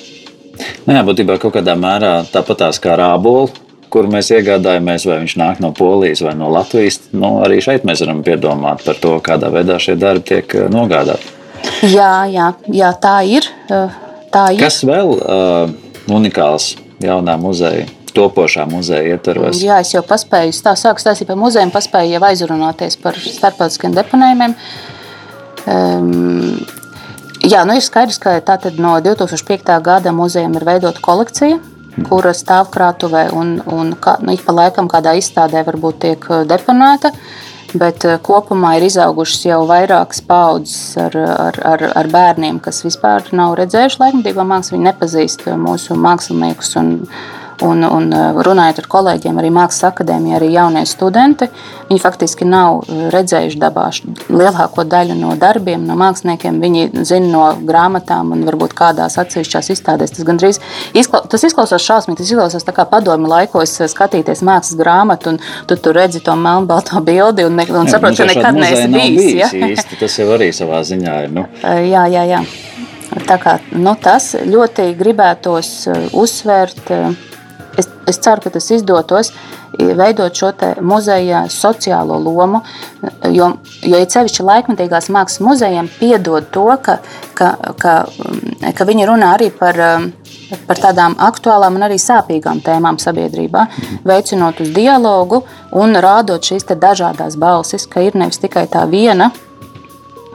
Nu 0.84 0.92
jā, 0.92 1.00
būtībā 1.06 1.38
kaut 1.40 1.56
kādā 1.56 1.78
mērā 1.80 2.18
tāpatās 2.34 2.76
kā 2.82 2.98
rābola 3.00 3.48
kur 3.94 4.08
mēs 4.10 4.32
iegādājamies, 4.34 5.06
vai 5.06 5.20
viņš 5.22 5.36
nāk 5.38 5.62
no 5.62 5.70
Polijas 5.76 6.24
vai 6.24 6.34
no 6.38 6.50
Latvijas. 6.52 6.98
Nu, 7.14 7.38
arī 7.44 7.60
šeit 7.62 7.86
mēs 7.86 8.02
varam 8.02 8.24
piedomāt 8.26 8.82
par 8.86 8.98
to, 9.00 9.14
kādā 9.24 9.52
veidā 9.54 9.78
šie 9.82 9.94
darbi 10.00 10.26
tiek 10.32 10.56
eh, 10.58 10.68
nogādāti. 10.72 11.30
Jā, 11.94 12.26
jā, 12.28 12.50
jā 12.74 12.90
tā, 13.00 13.18
ir, 13.28 13.46
eh, 13.70 13.98
tā 14.34 14.48
ir. 14.56 14.62
Kas 14.64 14.82
vēl 14.86 15.14
uh, 15.16 15.70
unikāls 16.12 16.74
jaunā 17.02 17.38
muzeja? 17.40 17.86
Topošā 18.14 18.62
muzeja 18.70 19.16
ietvaros. 19.16 19.58
Jā, 19.58 19.80
es 19.82 19.90
jau 19.90 20.04
paspēju, 20.06 20.52
tā 20.62 20.76
sāku 20.78 21.02
stāstīt 21.02 21.26
par 21.26 21.38
muzejiem, 21.40 21.72
paspēju 21.74 22.12
jau 22.14 22.20
aizrunāties 22.28 22.94
par 23.02 23.18
starptautiskiem 23.18 23.96
deponējumiem. 23.96 24.54
Um, 25.66 26.60
jā, 27.42 27.64
nu 27.66 27.74
ir 27.74 27.82
skaidrs, 27.82 28.20
ka 28.22 28.36
no 28.78 28.94
2005. 29.02 29.74
gada 29.82 30.14
muzejam 30.14 30.54
ir 30.54 30.68
veidota 30.68 31.02
kolekcija 31.02 31.58
kura 32.08 32.34
stāv 32.34 32.70
krātuvē 32.74 33.28
un, 33.36 33.56
un 33.70 33.94
kā, 34.00 34.18
nu, 34.24 34.34
ik 34.34 34.44
pa 34.46 34.54
laikam 34.56 34.90
kādā 34.90 35.14
izstādē 35.18 35.64
varbūt 35.66 36.00
tiek 36.06 36.30
uh, 36.30 36.42
deponēta. 36.48 37.14
Bet 37.74 38.04
uh, 38.06 38.18
kopumā 38.22 38.76
ir 38.78 38.88
izaugušas 38.88 39.46
jau 39.48 39.62
vairākas 39.70 40.22
paudzes 40.26 40.96
ar, 41.00 41.16
ar, 41.18 41.60
ar, 41.74 41.86
ar 42.02 42.10
bērniem, 42.10 42.60
kas 42.62 42.84
vispār 42.86 43.32
nav 43.34 43.56
redzējuši 43.58 44.02
laikmatīgo 44.02 44.46
mākslu. 44.46 44.76
Viņi 44.76 44.90
nepazīst 44.90 45.48
mūsu 45.58 45.98
māksliniekus 45.98 46.76
un 46.82 46.92
Un, 47.64 47.84
un 47.86 48.10
uh, 48.12 48.38
runājot 48.44 48.82
ar 48.82 48.88
kolēģiem, 48.90 49.38
arī 49.40 49.50
Mākslas 49.54 49.88
akadēmijā, 49.88 50.36
arī 50.38 50.50
jaunie 50.52 50.82
studenti, 50.88 51.48
viņi 51.88 52.02
faktiski 52.02 52.46
nav 52.48 52.82
uh, 52.82 53.06
redzējuši 53.14 53.60
dabā 53.62 53.86
lielāko 54.28 54.84
daļu 54.88 55.16
no 55.16 55.32
darbiem, 55.40 55.86
no 55.88 55.96
māksliniekiem. 55.98 56.60
Viņi 56.60 57.04
zina 57.08 57.30
no 57.30 57.44
grāmatām 57.64 58.34
un 58.36 58.44
varbūt 58.48 58.76
kādās 58.76 59.16
atsevišķās 59.22 59.72
izstādēs. 59.76 60.12
Tas 60.16 60.28
gandrīz 60.28 60.60
izkla 60.96 61.22
tas 61.30 61.46
izklausās 61.48 61.84
šausmīgi. 61.86 62.20
Tas 62.20 62.32
izklausās 62.34 62.68
kā 62.76 62.86
padomi 62.90 63.30
laikos 63.30 63.78
uh, 63.80 63.90
skatīties 63.90 64.44
mākslas 64.44 64.78
grāmatu, 64.80 65.34
un 65.34 65.40
tu 65.70 65.78
tur 65.80 65.96
redzi 65.96 66.20
to 66.24 66.36
melnbalto 66.36 67.00
bildi 67.04 67.48
un, 67.48 67.56
ne, 67.60 67.68
un 67.72 67.90
saproti, 67.92 68.20
ka 68.20 68.30
nekad 68.32 68.60
neesi 68.60 68.88
bijis. 68.92 69.20
bijis 69.20 69.40
ja? 69.40 69.68
īsti, 69.72 70.00
tas 70.04 70.20
jau 70.20 70.28
arī 70.36 70.52
savā 70.56 70.84
ziņā 70.84 71.20
ir. 71.24 71.36
Nu. 71.38 71.48
jā, 71.94 72.08
jā, 72.12 72.26
jā. 72.34 72.44
Tā 73.24 73.36
kā, 73.38 73.58
nu, 73.78 73.94
tas 74.00 74.32
ļoti 74.42 74.90
gribētos 74.98 75.76
uzsvērt 76.18 76.90
Es, 77.78 77.88
es 78.06 78.18
ceru, 78.22 78.44
ka 78.44 78.52
tas 78.54 78.70
izdotos 78.70 79.32
veidot 79.74 80.34
šo 80.36 80.52
muzeja 80.86 81.44
sociālo 81.50 82.18
lomu, 82.22 82.60
jo, 83.34 83.48
jo 83.82 84.00
ir 84.00 84.10
sevišķi 84.10 84.46
laikmatīgās 84.46 85.10
mākslas 85.14 85.42
muzejiem 85.42 85.88
piedod 85.98 86.46
to, 86.54 86.66
ka, 86.84 86.98
ka, 87.34 87.54
ka, 87.80 87.94
ka 88.76 88.86
viņi 88.86 89.08
runā 89.10 89.32
arī 89.34 89.50
par, 89.54 89.80
par 90.68 90.82
tādām 90.82 91.16
aktuālām 91.18 91.78
un 91.78 91.88
arī 91.88 91.98
sāpīgām 91.98 92.62
tēmām 92.64 93.00
sabiedrībā, 93.02 93.66
veicinot 94.06 94.62
uz 94.62 94.70
dialogu 94.76 95.42
un 95.74 95.98
rādot 95.98 96.44
šīs 96.44 96.68
dažādas 96.70 97.38
balsis, 97.40 97.88
ka 97.90 98.04
ir 98.04 98.14
nevis 98.18 98.42
tikai 98.42 98.68
tā 98.70 98.86
viena 98.90 99.32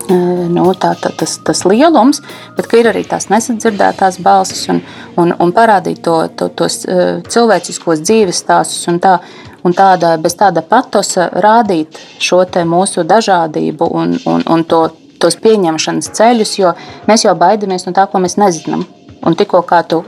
nu, 0.10 0.66
tā, 0.74 0.94
tā, 1.00 1.12
tas, 1.18 1.38
tas 1.46 1.64
lielums, 1.70 2.22
bet 2.58 2.70
ir 2.80 2.90
arī 2.92 3.04
tās 3.08 3.30
nesadzirdētās 3.30 4.20
balsis 4.26 4.66
un, 4.74 4.82
un, 5.18 5.34
un 5.40 5.54
parādīt 5.56 6.02
to, 6.06 6.18
to, 6.36 6.50
tos 6.50 6.82
cilvēciskos 7.30 8.02
dzīves 8.06 8.42
stāstus 8.44 8.88
un, 8.92 9.00
tā, 9.04 9.18
un 9.64 9.76
tāda, 9.78 10.16
bez 10.22 10.38
tāda 10.40 10.64
patosa 10.66 11.30
rādīt 11.34 12.00
šo 12.20 12.44
mūsu 12.66 13.06
dažādību 13.08 13.92
un, 14.02 14.18
un, 14.26 14.44
un 14.48 14.64
to 14.64 14.88
tos 15.20 15.36
pieņemšanas 15.44 16.14
ceļus, 16.16 16.56
jo 16.60 16.74
mēs 17.10 17.26
jau 17.26 17.36
baidamies 17.36 17.86
no 17.86 17.94
tā, 17.96 18.08
ko 18.08 18.22
mēs 18.24 18.38
nezinām. 18.40 18.86
Un 19.20 19.36
tikko 19.36 19.62
kā 19.68 19.82
tu 19.84 20.04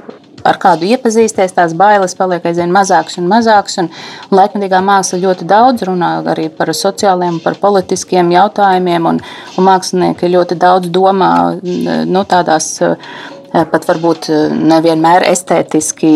ar 0.48 0.60
kādu 0.62 0.88
iepazīsties, 0.90 1.56
tās 1.56 1.76
bailes 1.78 2.16
paliek 2.18 2.46
aizvien 2.48 2.72
mazākas 2.74 3.20
un 3.22 3.30
mazākas. 3.32 3.78
Un, 3.82 3.92
un 4.30 4.40
laikmatīgā 4.40 4.82
māksla 4.86 5.22
ļoti 5.26 5.50
daudz 5.50 5.86
runā 5.90 6.14
arī 6.34 6.48
par 6.54 6.74
sociāliem, 6.76 7.42
par 7.44 7.60
politiskiem 7.62 8.32
jautājumiem, 8.36 9.12
un, 9.14 9.22
un 9.58 9.68
mākslinieki 9.68 10.32
ļoti 10.36 10.58
daudz 10.62 10.92
domā 10.94 11.34
nu, 11.62 12.26
tādās. 12.26 12.78
Pat 13.52 13.84
varbūt 13.84 14.30
nevienmēr 14.56 15.26
estētiski 15.28 16.12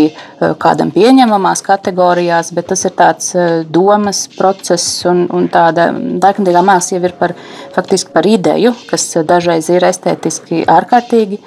kādam 0.55 0.93
pieņemamās 0.95 1.59
kategorijās, 1.65 2.53
bet 2.55 2.69
tas 2.69 2.85
ir 2.87 2.93
tāds 2.95 3.33
domas 3.67 4.21
process 4.37 5.03
un, 5.03 5.25
un 5.35 5.49
tāda 5.51 5.89
laikmatīgā 5.91 6.61
māksla 6.63 6.95
jau 6.95 7.01
ir 7.09 7.15
par, 7.19 7.35
faktiski 7.75 8.15
par 8.15 8.29
ideju, 8.31 8.71
kas 8.87 9.09
dažreiz 9.27 9.67
ir 9.67 9.83
estētiski 9.83 10.63
ārkārtīgi 10.63 11.41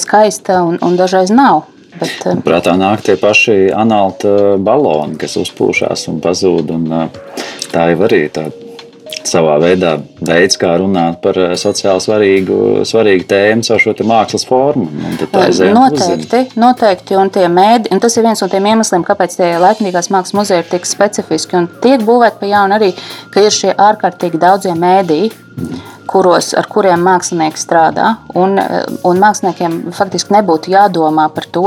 skaista 0.00 0.62
un, 0.64 0.80
un 0.80 0.96
dažreiz 0.96 1.36
nav. 1.36 1.66
Bet, 2.00 2.26
eh, 2.26 2.42
Prātā 2.44 2.74
nāk 2.78 3.04
tie 3.06 3.16
paši 3.20 3.70
analta 3.74 4.56
baloni, 4.58 5.18
kas 5.20 5.38
uzpūšās 5.40 6.08
un 6.12 6.20
pazūd. 6.24 6.74
Un 6.74 6.92
eh, 6.92 7.08
tā 7.70 7.88
jau 7.92 8.04
arī 8.08 8.26
tā 8.34 8.48
savā 9.24 9.56
veidā 9.62 9.94
veids, 10.24 10.58
kā 10.60 10.74
runāt 10.80 11.20
par 11.24 11.38
eh, 11.40 11.54
sociāli 11.60 12.02
svarīgu, 12.04 12.58
svarīgu 12.88 13.28
tēmu 13.30 13.66
caur 13.68 13.82
šo 13.82 13.94
mākslas 14.10 14.46
formu. 14.48 14.88
Noteikti, 15.74 16.44
noteikti, 16.60 17.18
un 17.20 17.32
mēdi, 17.54 17.92
un 17.94 18.02
tas 18.02 18.18
ir 18.18 18.26
viens 18.26 18.42
no 18.42 18.50
tiem 18.52 18.68
iemesliem, 18.74 19.06
kāpēc 19.06 19.38
tie 19.38 19.54
laikmīgās 19.62 20.10
mākslas 20.14 20.36
muzeji 20.36 20.64
ir 20.64 20.70
tik 20.74 20.88
specifiski 20.88 21.60
un 21.62 21.70
tiek 21.84 22.04
būvēti 22.04 22.42
pa 22.42 22.52
jaunu 22.52 22.78
arī, 22.78 22.92
ka 23.30 23.44
ir 23.44 23.54
šie 23.54 23.74
ārkārtīgi 23.74 24.40
daudzie 24.42 24.74
mēdīji 24.78 25.32
kuros, 26.10 26.52
ar 26.56 26.68
kuriem 26.70 27.02
mākslinieki 27.04 27.60
strādā. 27.60 28.14
Un, 28.38 28.58
un 29.06 29.22
māksliniekiem 29.22 29.78
faktiski 29.94 30.34
nebūtu 30.36 30.72
jādomā 30.74 31.26
par 31.34 31.48
to, 31.52 31.66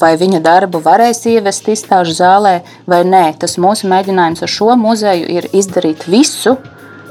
vai 0.00 0.12
viņa 0.20 0.42
darbu 0.44 0.80
varēs 0.84 1.24
ievest 1.30 1.68
izstāžu 1.72 2.16
zālē 2.18 2.58
vai 2.88 3.02
nē. 3.08 3.24
Tas 3.40 3.56
mūsu 3.62 3.90
mēģinājums 3.90 4.44
ar 4.44 4.52
šo 4.52 4.76
muzeju 4.80 5.28
ir 5.38 5.48
izdarīt 5.56 6.06
visu, 6.10 6.56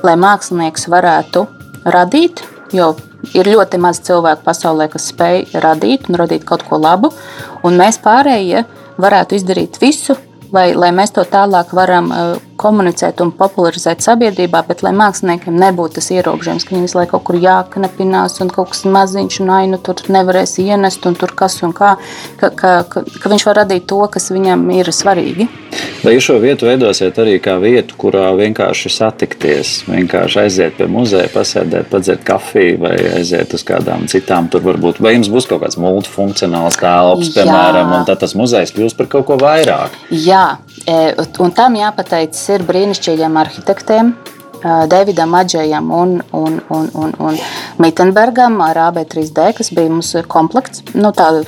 lai 0.06 0.16
mākslinieks 0.22 0.90
varētu 0.92 1.46
radīt, 1.86 2.44
jo 2.76 2.94
ir 3.34 3.50
ļoti 3.50 3.80
maz 3.82 4.02
cilvēku 4.06 4.46
pasaulē, 4.46 4.90
kas 4.92 5.10
spēj 5.12 5.58
radīt 5.64 6.10
un 6.10 6.20
radīt 6.22 6.46
kaut 6.48 6.66
ko 6.68 6.80
labu, 6.82 7.12
un 7.66 7.78
mēs 7.80 8.00
pārējie 8.04 8.66
varētu 9.02 9.40
izdarīt 9.40 9.80
visu, 9.82 10.16
lai, 10.56 10.68
lai 10.78 10.92
mēs 10.96 11.14
to 11.16 11.24
tālāk 11.28 11.74
varam 11.76 12.12
uh, 12.12 12.36
komunicēt 12.60 13.22
un 13.24 13.34
popularizēt 13.36 14.04
sabiedrībā, 14.06 14.64
bet 14.68 14.84
lai 14.86 14.94
māksliniekiem 14.96 15.58
nebūtu 15.60 16.00
tas 16.00 16.10
ierobežojums, 16.16 16.66
ka 16.66 16.76
viņi 16.76 16.88
visu 16.88 17.00
laiku 17.00 17.16
kaut 17.16 17.28
kur 17.30 17.40
jāknapinās 17.42 18.40
un 18.44 18.52
kaut 18.54 18.72
kas 18.74 18.86
maziņš 18.88 19.42
un 19.44 19.54
ainu 19.60 19.82
tur 19.84 20.02
nevarēs 20.16 20.58
ienest 20.64 21.06
un 21.10 21.20
tur 21.20 21.36
kas 21.38 21.60
un 21.66 21.76
kā, 21.76 21.96
ka, 22.40 22.52
ka, 22.56 22.76
ka, 22.90 23.06
ka 23.22 23.34
viņš 23.34 23.48
var 23.50 23.62
radīt 23.64 23.88
to, 23.92 24.02
kas 24.12 24.32
viņam 24.34 24.68
ir 24.80 24.92
svarīgi. 24.96 25.50
Vai 26.06 26.12
jūs 26.14 26.28
šo 26.28 26.36
vietu 26.38 26.68
veidosiet 26.68 27.18
arī 27.18 27.40
kā 27.42 27.56
vietu, 27.58 27.96
kurā 27.98 28.28
vienkārši 28.38 28.92
satikties, 28.94 29.70
vienkārši 29.90 30.38
aiziet 30.44 30.76
pie 30.78 30.86
muzeja, 30.92 31.32
pasēdēt, 31.34 31.88
padzert 31.90 32.22
kafiju 32.28 32.76
vai 32.84 32.92
aiziet 33.16 33.56
uz 33.58 33.64
kādām 33.66 34.06
citām? 34.12 34.46
Tur 34.54 34.62
varbūt, 34.68 35.00
vai 35.02 35.16
jums 35.16 35.32
būs 35.34 35.50
kaut 35.50 35.64
kāds 35.64 35.80
multifunkcionāls 35.82 36.78
telps, 36.78 37.34
piemēram, 37.34 37.96
un 37.98 38.06
tad 38.06 38.22
tas 38.22 38.38
muzejs 38.38 38.76
kļūs 38.76 38.94
par 39.00 39.10
kaut 39.16 39.26
ko 39.32 39.40
vairāk? 39.42 39.98
Jā, 40.14 40.60
e, 40.86 41.00
un 41.42 41.58
tam 41.58 41.80
jāpateicas 41.82 42.46
ir 42.54 42.70
brīnišķīgiem 42.70 43.42
arhitektiem. 43.42 44.14
Davidam 44.90 45.34
Maģējam 45.36 45.92
un, 45.94 46.16
un, 46.34 46.60
un, 46.74 46.88
un, 46.94 47.12
un 47.28 47.40
Mittenbergam 47.84 48.58
ar 48.66 48.80
AB3D, 48.88 49.50
kas 49.58 49.70
bija 49.76 49.92
mūsu 49.94 50.24
komplekts, 50.32 50.82
nu, 50.96 51.12
tāda 51.16 51.44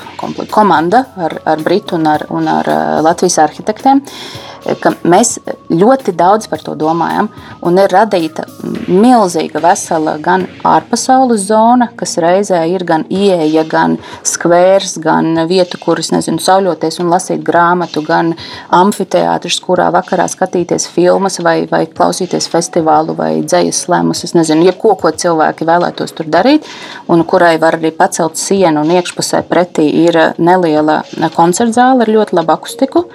komanda 0.54 1.08
ar, 1.18 1.40
ar 1.46 1.64
Britu 1.66 1.98
un 1.98 2.06
ar, 2.12 2.28
un 2.34 2.52
ar 2.52 2.70
Latvijas 3.06 3.40
arhitektiem. 3.48 4.04
Uh, 4.04 4.48
ka 4.82 4.92
mēs 5.08 5.38
ļoti 5.72 6.14
daudz 6.18 6.48
par 6.52 6.62
to 6.64 6.74
domājam. 6.80 7.30
Un 7.66 7.80
ir 7.80 7.92
radīta 7.92 8.46
milzīga, 8.88 9.62
vesela 9.64 10.18
gan 10.24 10.46
ārpasaules 10.68 11.46
zona, 11.48 11.90
kas 11.98 12.18
reizē 12.24 12.62
ir 12.72 12.86
gan 12.88 13.06
ieeja, 13.10 13.64
gan 13.68 13.98
skvērs, 14.28 14.98
gan 15.04 15.44
vieta, 15.50 15.80
kuras 15.82 16.12
nezinu, 16.14 16.42
sauļoties 16.44 17.00
un 17.04 17.12
lasīt 17.14 17.44
grāmatu, 17.48 18.04
gan 18.06 18.34
amfiteātris, 18.76 19.60
kurā 19.64 19.90
vakarā 19.96 20.28
skatīties 20.32 20.88
filmas 20.94 21.40
vai, 21.44 21.60
vai 21.72 21.86
klausīties 21.88 22.50
festivālu 22.52 23.16
vai 23.18 23.32
dzējas 23.44 23.84
slēmus. 23.88 24.26
Es 24.28 24.36
nezinu, 24.38 24.68
jebko, 24.70 24.96
ko 25.00 25.12
cilvēki 25.12 25.68
vēlētos 25.68 26.16
tur 26.18 26.32
darīt, 26.32 26.68
un 27.12 27.24
kurai 27.28 27.56
var 27.62 27.80
arī 27.80 27.94
pacelt 27.96 28.40
sienu 28.40 28.84
un 28.84 28.96
iekšpusē 28.98 29.44
pretī 29.48 29.88
ir 30.06 30.20
neliela 30.38 31.02
koncertzāle 31.36 32.06
ar 32.06 32.16
ļoti 32.18 32.38
labu 32.38 32.56
akustiku 32.56 33.08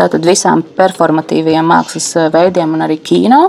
tātad 0.00 0.24
visām 0.26 0.62
performatīvajiem 0.90 1.66
mākslas 1.70 2.10
eh, 2.18 2.28
veidiem 2.32 2.76
un 2.76 2.86
arī 2.86 2.98
kino. 3.02 3.40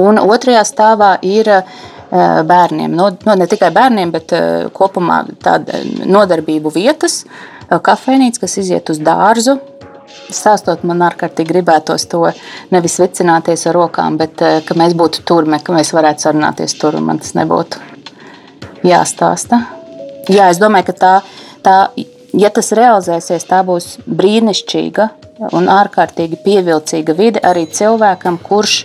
Un 0.00 0.20
otrajā 0.22 0.62
stāvā 0.66 1.14
ir 1.26 1.50
eh, 1.50 1.64
bērniem, 2.10 2.94
no, 2.96 3.10
no 3.26 3.36
ne 3.38 3.48
tikai 3.50 3.72
bērniem, 3.74 4.12
bet 4.14 4.34
eh, 4.36 4.68
kopumā 4.74 5.22
tāda 5.42 5.82
nodarbību 6.06 6.72
vietas, 6.74 7.24
kafejnīca, 7.70 8.42
kas 8.42 8.56
iziet 8.62 8.90
uz 8.90 8.98
dārzu. 9.06 9.60
Stāstot, 10.30 10.82
man 10.86 11.04
ārkārtīgi 11.06 11.52
gribētos 11.52 12.08
to 12.10 12.24
nevis 12.74 12.96
vicināties 12.98 13.62
ar 13.70 13.76
rokām, 13.78 14.16
bet 14.18 14.42
ka 14.66 14.74
mēs 14.78 14.96
būtu 14.98 15.22
tur, 15.26 15.46
ka 15.62 15.74
mēs 15.74 15.92
varētu 15.94 16.26
sarunāties 16.26 16.74
tur, 16.78 16.98
un 16.98 17.06
man 17.06 17.20
tas 17.22 17.36
nebūtu 17.38 17.78
jāstāsta. 18.86 19.60
Jā, 20.30 20.48
es 20.50 20.58
domāju, 20.58 20.88
ka 20.90 20.96
tā, 20.98 21.12
tā 21.62 21.76
ja 22.34 22.50
tas 22.54 22.72
realizēsies, 22.74 23.46
tā 23.46 23.62
būs 23.66 23.92
brīnišķīga 24.06 25.08
un 25.48 25.68
ārkārtīgi 25.72 26.40
pievilcīga 26.44 27.14
vide 27.16 27.42
arī 27.46 27.66
cilvēkam, 27.72 28.36
kurš 28.44 28.82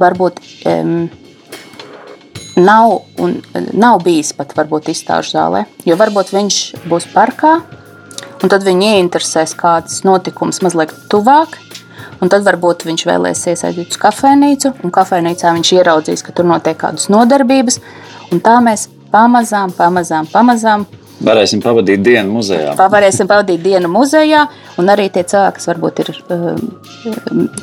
varbūt 0.00 0.40
um, 0.68 1.10
nav, 2.56 2.94
un, 3.20 3.36
nav 3.72 4.00
bijis 4.04 4.32
pat 4.36 4.54
varbūt 4.56 4.90
izstāžu 4.92 5.36
zālē. 5.36 5.66
Jo 5.88 5.98
varbūt 6.00 6.32
viņš 6.34 6.60
būs 6.90 7.10
parkā, 7.12 7.58
un 8.42 8.52
tad 8.52 8.64
viņu 8.66 8.94
ieinteresēs 8.94 9.54
kāds 9.58 10.00
notikums 10.08 10.62
mazliet 10.64 10.94
tuvāk. 11.12 11.60
Un 12.22 12.30
tad 12.30 12.44
varbūt 12.46 12.84
viņš 12.86 13.02
vēlēsies 13.06 13.64
aiziet 13.66 13.90
uz 13.90 13.98
kafejnīcu, 13.98 14.70
un 14.86 14.92
kafejnīcā 14.94 15.50
viņš 15.56 15.72
ieraudzīs, 15.74 16.22
ka 16.22 16.34
tur 16.34 16.46
notiek 16.46 16.78
kādas 16.78 17.08
nodarbības. 17.10 17.80
Tā 18.42 18.56
mēs 18.62 18.86
pamazām, 19.10 19.74
pamazām, 19.74 20.28
pamazām 20.30 20.86
Varēsim 21.22 21.62
pavadīt 21.62 22.02
dienu 22.04 22.38
muzejā. 22.38 22.72
Varēsim 22.78 23.28
pavadīt 23.30 23.62
dienu 23.62 23.90
muzejā, 23.92 24.46
un 24.80 24.90
arī 24.92 25.08
tie 25.12 25.22
cilvēki, 25.28 25.58
kas 25.58 25.68
varbūt 25.70 26.02
ir 26.02 26.10
um, 26.34 26.64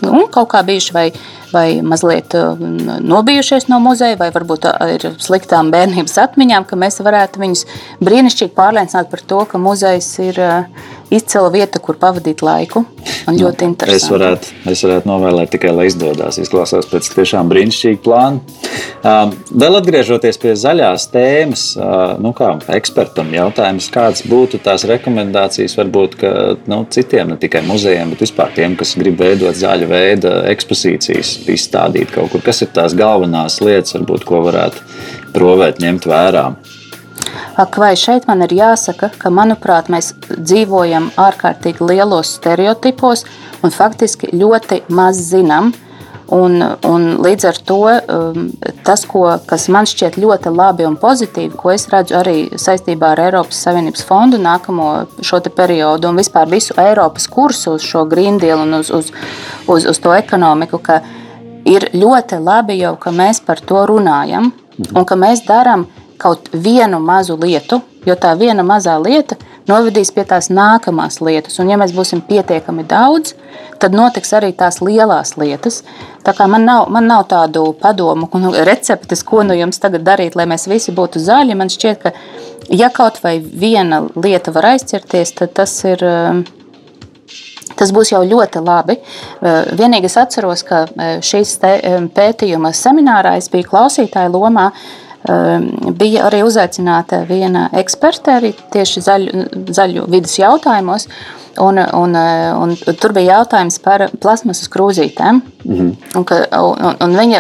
nu, 0.06 0.22
kaut 0.32 0.50
kā 0.54 0.62
bijuši 0.68 0.96
vai, 0.96 1.06
vai 1.52 1.66
mazliet 1.86 2.36
um, 2.40 2.78
nobijušies 3.04 3.68
no 3.72 3.82
muzeja, 3.84 4.20
vai 4.20 4.30
varbūt 4.36 4.70
uh, 4.70 4.94
ir 4.96 5.10
sliktām 5.22 5.74
bērnības 5.74 6.16
atmiņām, 6.26 6.68
ka 6.70 6.80
mēs 6.80 7.02
varētu 7.04 7.44
viņus 7.44 7.66
brīnišķīgi 8.06 8.56
pārliecināt 8.58 9.12
par 9.12 9.26
to, 9.34 9.44
ka 9.52 9.62
muzejs 9.62 10.12
ir 10.30 10.40
uh, 10.44 10.88
izcila 11.14 11.50
vieta, 11.54 11.82
kur 11.84 11.98
pavadīt 12.00 12.44
laiku. 12.46 12.86
Nu, 13.30 13.52
es, 13.94 14.06
varētu, 14.10 14.54
es 14.70 14.82
varētu 14.86 15.10
novēlēt 15.10 15.52
tikai, 15.54 15.72
lai 15.76 15.88
izdodas. 15.90 16.40
Izklausās 16.42 16.88
pēc 16.90 17.10
tiešām 17.14 17.50
brīnišķīga 17.52 18.02
plāna. 18.06 18.42
Um, 19.00 19.34
vēl 19.62 19.80
atgriežoties 19.80 20.40
pie 20.42 20.56
zaļās 20.60 21.08
tēmas, 21.14 21.66
uh, 21.78 22.16
nu 22.22 22.34
kā 22.38 22.52
ekspertam 22.76 23.32
jautājums, 23.36 23.90
kādas 23.94 24.26
būtu 24.30 24.62
tās 24.64 24.86
rekomendācijas 24.90 25.78
varbūt 25.80 26.18
ka, 26.20 26.34
nu, 26.70 26.82
citiem, 26.92 27.34
ne 27.34 27.40
tikai 27.42 27.64
muzejiem, 27.68 28.14
bet 28.14 28.26
vispār 28.26 28.52
tiem, 28.58 28.76
kas 28.80 28.96
grib 29.00 29.22
veidot 29.22 29.58
zaļa 29.58 29.88
veida 29.90 30.34
ekspozīcijas, 30.52 31.38
izstādīt 31.54 32.12
kaut 32.16 32.34
kur. 32.34 32.44
Kas 32.46 32.64
ir 32.66 32.74
tās 32.76 32.98
galvenās 32.98 33.62
lietas, 33.64 33.96
varbūt, 33.98 34.28
ko 34.28 34.44
varētu 34.50 35.32
provēt, 35.36 35.82
ņemt 35.84 36.10
vērā? 36.10 36.50
Ak, 37.60 37.78
vai 37.82 37.96
šeit 38.00 38.28
man 38.30 38.44
ir 38.46 38.54
jāsaka, 38.56 39.12
ka, 39.20 39.32
manuprāt, 39.34 39.90
mēs 39.92 40.14
dzīvojam 40.32 41.12
ārkārtīgi 41.20 41.86
lielos 41.90 42.36
stereotipos 42.40 43.26
un 43.64 43.76
faktiski 43.76 44.32
ļoti 44.34 44.84
maz 44.96 45.22
zinām. 45.32 45.74
Un, 46.30 46.62
un 46.86 47.06
līdz 47.26 47.46
ar 47.50 47.58
to 47.66 47.78
um, 47.90 48.44
tas, 48.86 49.02
ko, 49.10 49.24
kas 49.50 49.64
man 49.74 49.88
šķiet 49.90 50.20
ļoti 50.22 50.52
labi 50.54 50.86
un 50.86 50.94
pozitīvi, 51.02 51.56
ko 51.58 51.72
es 51.74 51.88
redzu 51.90 52.20
arī 52.20 52.36
saistībā 52.54 53.16
ar 53.16 53.22
Eiropas 53.24 53.64
Savienības 53.66 54.06
fondu 54.06 54.38
nākamo 54.38 54.92
šo 55.26 55.40
periodu 55.50 56.12
un 56.12 56.22
vispār 56.22 56.46
visu 56.52 56.78
Eiropas 56.78 57.26
kursu 57.34 57.74
uz 57.80 57.88
šo 57.88 58.06
Green 58.06 58.38
Deal 58.38 58.62
un 58.62 58.78
uz, 58.78 58.92
uz, 58.94 59.10
uz, 59.66 59.90
uz 59.90 60.02
to 60.04 60.14
ekonomiku, 60.14 60.78
ka 60.78 61.00
ir 61.66 61.90
ļoti 61.98 62.38
labi 62.46 62.78
jau, 62.78 62.94
ka 63.02 63.10
mēs 63.10 63.42
par 63.46 63.66
to 63.66 63.82
runājam 63.90 64.52
un 64.94 65.06
ka 65.10 65.18
mēs 65.20 65.44
darām 65.48 65.88
kaut 66.20 66.50
vienu 66.54 67.00
mazu 67.00 67.38
lietu, 67.40 67.82
jo 68.06 68.16
tā 68.20 68.36
viena 68.40 68.64
mazā 68.66 68.98
lieta 69.02 69.38
novedīs 69.70 70.12
pie 70.14 70.26
tās 70.28 70.50
nākamās 70.52 71.20
lietas. 71.24 71.60
Un, 71.62 71.70
ja 71.72 71.78
mēs 71.80 71.94
būsim 71.96 72.22
pietiekami 72.26 72.86
daudz, 72.90 73.36
tad 73.82 73.96
notiks 73.96 74.34
arī 74.38 74.52
tās 74.58 74.82
lielās 74.84 75.36
lietas. 75.40 75.82
Tā 76.26 76.34
kā 76.38 76.48
man 76.52 76.66
nav, 76.68 76.88
man 76.94 77.10
nav 77.10 77.28
tādu 77.32 77.70
padomu, 77.80 78.30
nu, 78.42 78.54
receptes, 78.68 79.24
ko 79.24 79.44
nu 79.48 79.58
jums 79.58 79.82
tagad 79.82 80.06
darīt, 80.08 80.38
lai 80.40 80.48
mēs 80.50 80.68
visi 80.72 80.96
būtu 80.96 81.22
zaļi. 81.24 81.58
Man 81.60 81.72
šķiet, 81.72 82.06
ka 82.06 82.14
ja 82.70 82.90
kaut 82.94 83.22
vai 83.24 83.38
viena 83.40 84.04
lieta 84.16 84.54
var 84.56 84.74
aizķerties, 84.76 85.36
tad 85.42 85.54
tas 85.62 85.76
ir. 85.90 86.06
Tas 87.80 87.94
būs 87.96 88.10
jau 88.12 88.20
ļoti 88.28 88.60
labi. 88.60 88.98
Vienīgi 89.80 90.10
es 90.10 90.18
atceros, 90.20 90.66
ka 90.68 90.82
šīs 91.24 91.54
pētījuma 92.18 92.74
seminārā 92.76 93.38
es 93.40 93.48
biju 93.54 93.70
klausītāja 93.70 94.32
lomā. 94.34 94.66
Bija 96.00 96.28
arī 96.30 96.40
uzaicināta 96.48 97.26
viena 97.28 97.68
eksperte 97.76 98.38
arī 98.40 98.54
tieši 98.74 99.04
zaļu, 99.04 99.44
zaļu 99.76 100.06
vidas 100.12 100.38
jautājumos. 100.40 101.10
Un, 101.60 101.78
un, 101.78 102.16
un 102.64 102.76
tur 103.02 103.14
bija 103.16 103.40
jautājums 103.40 103.80
par 103.84 104.08
plasmasas 104.22 104.70
krūzītēm. 104.72 105.42
Mm 105.66 105.76
-hmm. 105.76 105.96
un, 106.16 106.26
un, 106.88 106.96
un 107.04 107.16
viņa, 107.20 107.40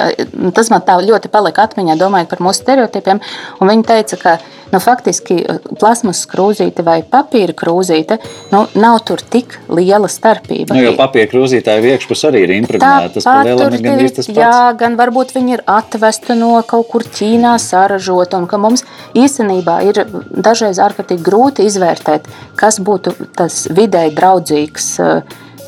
tas 0.53 0.69
man 0.69 0.81
tā 0.81 0.99
ļoti 0.99 1.31
palika 1.31 1.63
atmiņā, 1.63 1.95
domājot 1.97 2.29
par 2.29 2.39
mūsu 2.39 2.63
stereotipiem. 2.63 3.21
Viņa 3.59 3.83
teica, 3.87 4.17
ka 4.17 4.37
nu, 4.71 4.79
faktiski 4.81 5.39
plasmasas 5.79 6.27
krūzīte 6.29 6.83
vai 6.85 6.99
papīra 7.03 7.55
krūzīte 7.57 8.19
nu, 8.53 8.65
nav 8.79 8.99
tur 9.07 9.21
tik 9.21 9.55
liela 9.69 10.09
starpība. 10.11 10.75
Nu, 10.75 10.83
jo 10.83 10.93
papīra 10.97 11.29
krūzītāja 11.31 11.95
iekšpus 11.95 12.25
arī 12.29 12.43
ir 12.45 12.55
impregnēta. 12.59 13.13
Tas 13.15 13.27
palielam 13.27 13.73
ir 13.73 13.85
gan 13.85 14.03
tas 14.03 14.27
pats. 14.27 14.37
Jā, 14.37 14.53
gan 14.79 14.97
varbūt 14.99 15.33
viņi 15.35 15.57
ir 15.57 15.65
atvesta 15.65 16.37
no 16.37 16.51
kaut 16.67 16.89
kur 16.91 17.05
Ķīnā 17.19 17.55
saražota 17.61 18.37
un 18.37 18.47
ka 18.49 18.59
mums 18.61 18.85
īstenībā 19.17 19.79
ir 19.89 20.03
dažreiz 20.29 20.81
ārkārtīgi 20.83 21.25
grūti 21.25 21.65
izvērtēt, 21.69 22.29
kas 22.59 22.79
būtu 22.83 23.15
tas 23.37 23.65
vidē 23.73 24.08
videi 24.09 24.15
draudzīgs. 24.15 24.99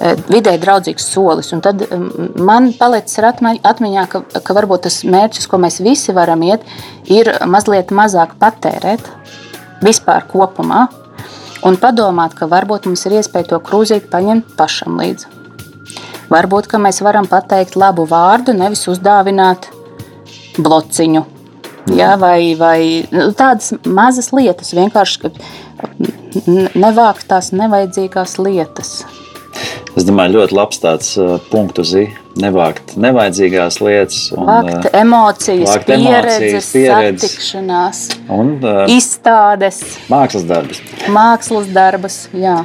Eh, 0.02 0.16
videi 0.28 0.58
draudzīgs 0.58 1.06
solis. 1.14 1.52
Un 1.54 1.62
tad 1.62 1.84
man 2.36 2.72
palicis 2.74 3.20
atmiņā, 3.22 4.08
ka, 4.10 4.24
ka 4.42 4.54
varbūt 4.54 4.88
tas 4.88 5.04
mērķis, 5.04 5.48
ko 5.48 5.58
mēs 5.62 5.80
visi 5.80 6.12
varam 6.12 6.42
iet, 6.42 6.64
ir 7.06 7.30
mazliet 7.46 7.92
mazāk 7.92 8.34
patērēt 8.40 9.02
vispār 9.82 10.26
kopumā. 10.32 10.88
Un 11.64 11.78
padomāt, 11.78 12.34
ka 12.34 12.48
varbūt 12.50 12.88
mums 12.90 13.06
ir 13.06 13.20
iespēja 13.20 13.52
to 13.52 13.60
krūzīt 13.62 14.10
paņemt 14.10 14.56
pašam 14.58 14.98
līdzi. 14.98 15.30
Varbūt 16.32 16.72
mēs 16.82 17.04
varam 17.06 17.28
pateikt 17.30 17.76
labu 17.76 18.08
vārdu, 18.10 18.56
nevis 18.58 18.88
uzdāvināt 18.90 19.70
blociņu. 20.58 21.41
Ja, 21.90 22.16
vai, 22.20 22.54
vai 22.60 23.08
nu, 23.10 23.32
tādas 23.38 23.74
mazas 23.88 24.30
lietas, 24.36 24.74
vienkārši 24.78 25.32
nevākt 26.78 27.26
tās 27.30 27.50
nevajadzīgās 27.56 28.38
lietas. 28.42 29.02
Es 29.98 30.06
domāju, 30.08 30.38
ļoti 30.40 30.56
labs 30.56 30.80
tāds 30.82 31.16
punkts. 31.52 31.96
Nevākt 32.42 32.94
nevajadzīgās 32.96 33.82
lietas, 33.84 34.20
un, 34.32 34.46
vākt 34.48 34.86
emocijas, 34.96 35.74
vākt 35.74 35.90
pieredzes, 35.90 36.70
pieredzes, 36.72 37.34
satikšanās, 37.34 38.00
un, 38.32 38.54
uh, 38.64 38.86
izstādes, 38.88 39.82
mākslas 40.08 40.46
darbus. 40.48 40.80
Mākslas 41.12 41.68
darbus, 41.76 42.22
jā. 42.32 42.62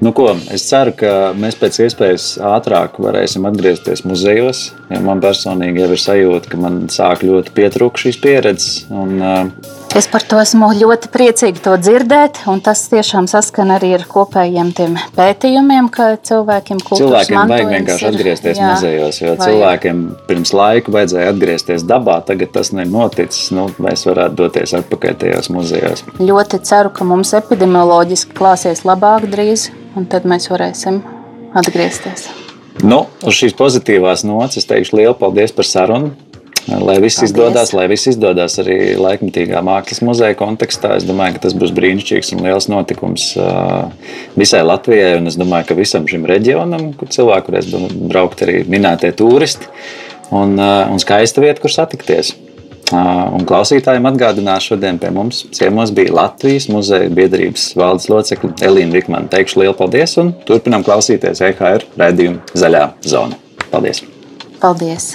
Nu, 0.00 0.14
ko, 0.16 0.30
es 0.48 0.62
ceru, 0.64 0.94
ka 0.96 1.10
mēs 1.36 1.58
pēc 1.60 1.76
iespējas 1.84 2.30
ātrāk 2.40 2.96
varēsim 3.04 3.44
atgriezties 3.50 4.00
muzejos. 4.08 4.62
Man 5.04 5.20
personīgi 5.20 5.82
jau 5.82 5.90
ir 5.92 6.00
sajūta, 6.00 6.48
ka 6.48 6.60
man 6.60 6.78
sāk 6.92 7.26
ļoti 7.28 7.52
pietrūkt 7.58 8.06
šīs 8.06 8.20
pieredzes. 8.22 8.86
Un, 8.88 9.18
uh, 9.20 9.79
Es 9.90 10.06
par 10.06 10.22
to 10.22 10.38
esmu 10.38 10.68
ļoti 10.78 11.08
priecīga 11.10 11.62
to 11.64 11.72
dzirdēt, 11.82 12.44
un 12.50 12.60
tas 12.62 12.84
tiešām 12.92 13.26
saskan 13.30 13.72
arī 13.74 13.88
ar 13.96 14.04
kopējiem 14.06 14.68
pētījumiem, 15.16 15.88
ka 15.90 16.12
cilvēkiem 16.28 16.78
cilvēkiem 16.86 17.50
vajag 17.50 17.72
vienkārši 17.72 18.06
ir, 18.06 18.12
atgriezties 18.12 18.60
jā, 18.60 18.68
muzejos, 18.70 19.18
jo 19.18 19.32
vajag. 19.32 19.42
cilvēkiem 19.48 20.04
pirms 20.28 20.54
laika 20.54 20.94
vajadzēja 20.94 21.32
atgriezties 21.34 21.86
dabā, 21.90 22.20
tagad 22.28 22.54
tas 22.54 22.70
nav 22.70 22.86
noticis. 22.86 23.50
Nu, 23.50 23.66
mēs 23.82 24.06
varētu 24.06 24.38
doties 24.44 24.76
atpakaļ 24.78 25.18
tajos 25.24 25.50
muzejos. 25.56 26.06
Ļoti 26.22 26.62
ceru, 26.70 26.94
ka 26.94 27.10
mums 27.10 27.34
epidemioloģiski 27.42 28.38
klāsies 28.38 28.86
labāk 28.86 29.26
drīz 29.34 29.72
un 29.98 30.06
tad 30.06 30.22
mēs 30.22 30.46
varēsim 30.54 31.02
atgriezties. 31.58 32.30
Nu, 32.86 33.08
uz 33.26 33.42
šīs 33.42 33.58
pozitīvās 33.58 34.22
nots 34.22 34.62
es 34.62 34.70
teikšu 34.70 35.02
lielu 35.02 35.18
paldies 35.18 35.50
par 35.50 35.66
sarunu. 35.66 36.14
Lai 36.70 37.00
viss 37.02 37.18
paldies. 37.18 37.30
izdodas, 37.30 37.72
lai 37.74 37.86
viss 37.90 38.06
izdodas 38.12 38.58
arī 38.62 38.76
laikmatīgā 39.00 39.58
mākslas 39.66 40.02
muzeja 40.06 40.36
kontekstā. 40.38 40.92
Es 41.00 41.06
domāju, 41.08 41.36
ka 41.36 41.46
tas 41.46 41.56
būs 41.58 41.72
brīnišķīgs 41.74 42.34
un 42.36 42.44
liels 42.46 42.68
notikums 42.70 43.32
visai 44.38 44.62
Latvijai. 44.66 45.16
Un 45.18 45.30
es 45.30 45.38
domāju, 45.40 45.70
ka 45.70 45.78
visam 45.78 46.06
šim 46.10 46.28
reģionam, 46.30 46.92
kur 46.98 47.10
cilvēku 47.10 47.50
varēs 47.50 47.72
braukt 48.12 48.44
arī 48.46 48.60
minētie 48.70 49.10
turisti. 49.18 49.66
Un, 50.30 50.54
un 50.60 51.02
skaista 51.02 51.42
vieta, 51.42 51.58
kur 51.62 51.74
satikties. 51.74 52.36
Un 52.90 53.44
klausītājiem 53.46 54.06
atgādināšu, 54.10 54.72
šodien 54.72 54.98
pie 54.98 55.12
mums 55.14 55.44
ciemos 55.54 55.92
bija 55.94 56.14
Latvijas 56.16 56.66
muzeja 56.70 57.10
biedrības 57.14 57.68
valdes 57.78 58.10
locekle 58.10 58.50
Elīna 58.66 58.98
Rikmana. 58.98 59.30
Teikšu 59.30 59.62
lielu 59.62 59.76
paldies 59.78 60.16
un 60.22 60.34
turpinām 60.48 60.86
klausīties 60.86 61.42
EHR 61.52 61.86
raidījumu 62.00 62.42
Zaļā 62.58 62.86
zona. 63.06 63.38
Paldies! 63.70 64.02
Paldies! 64.60 65.14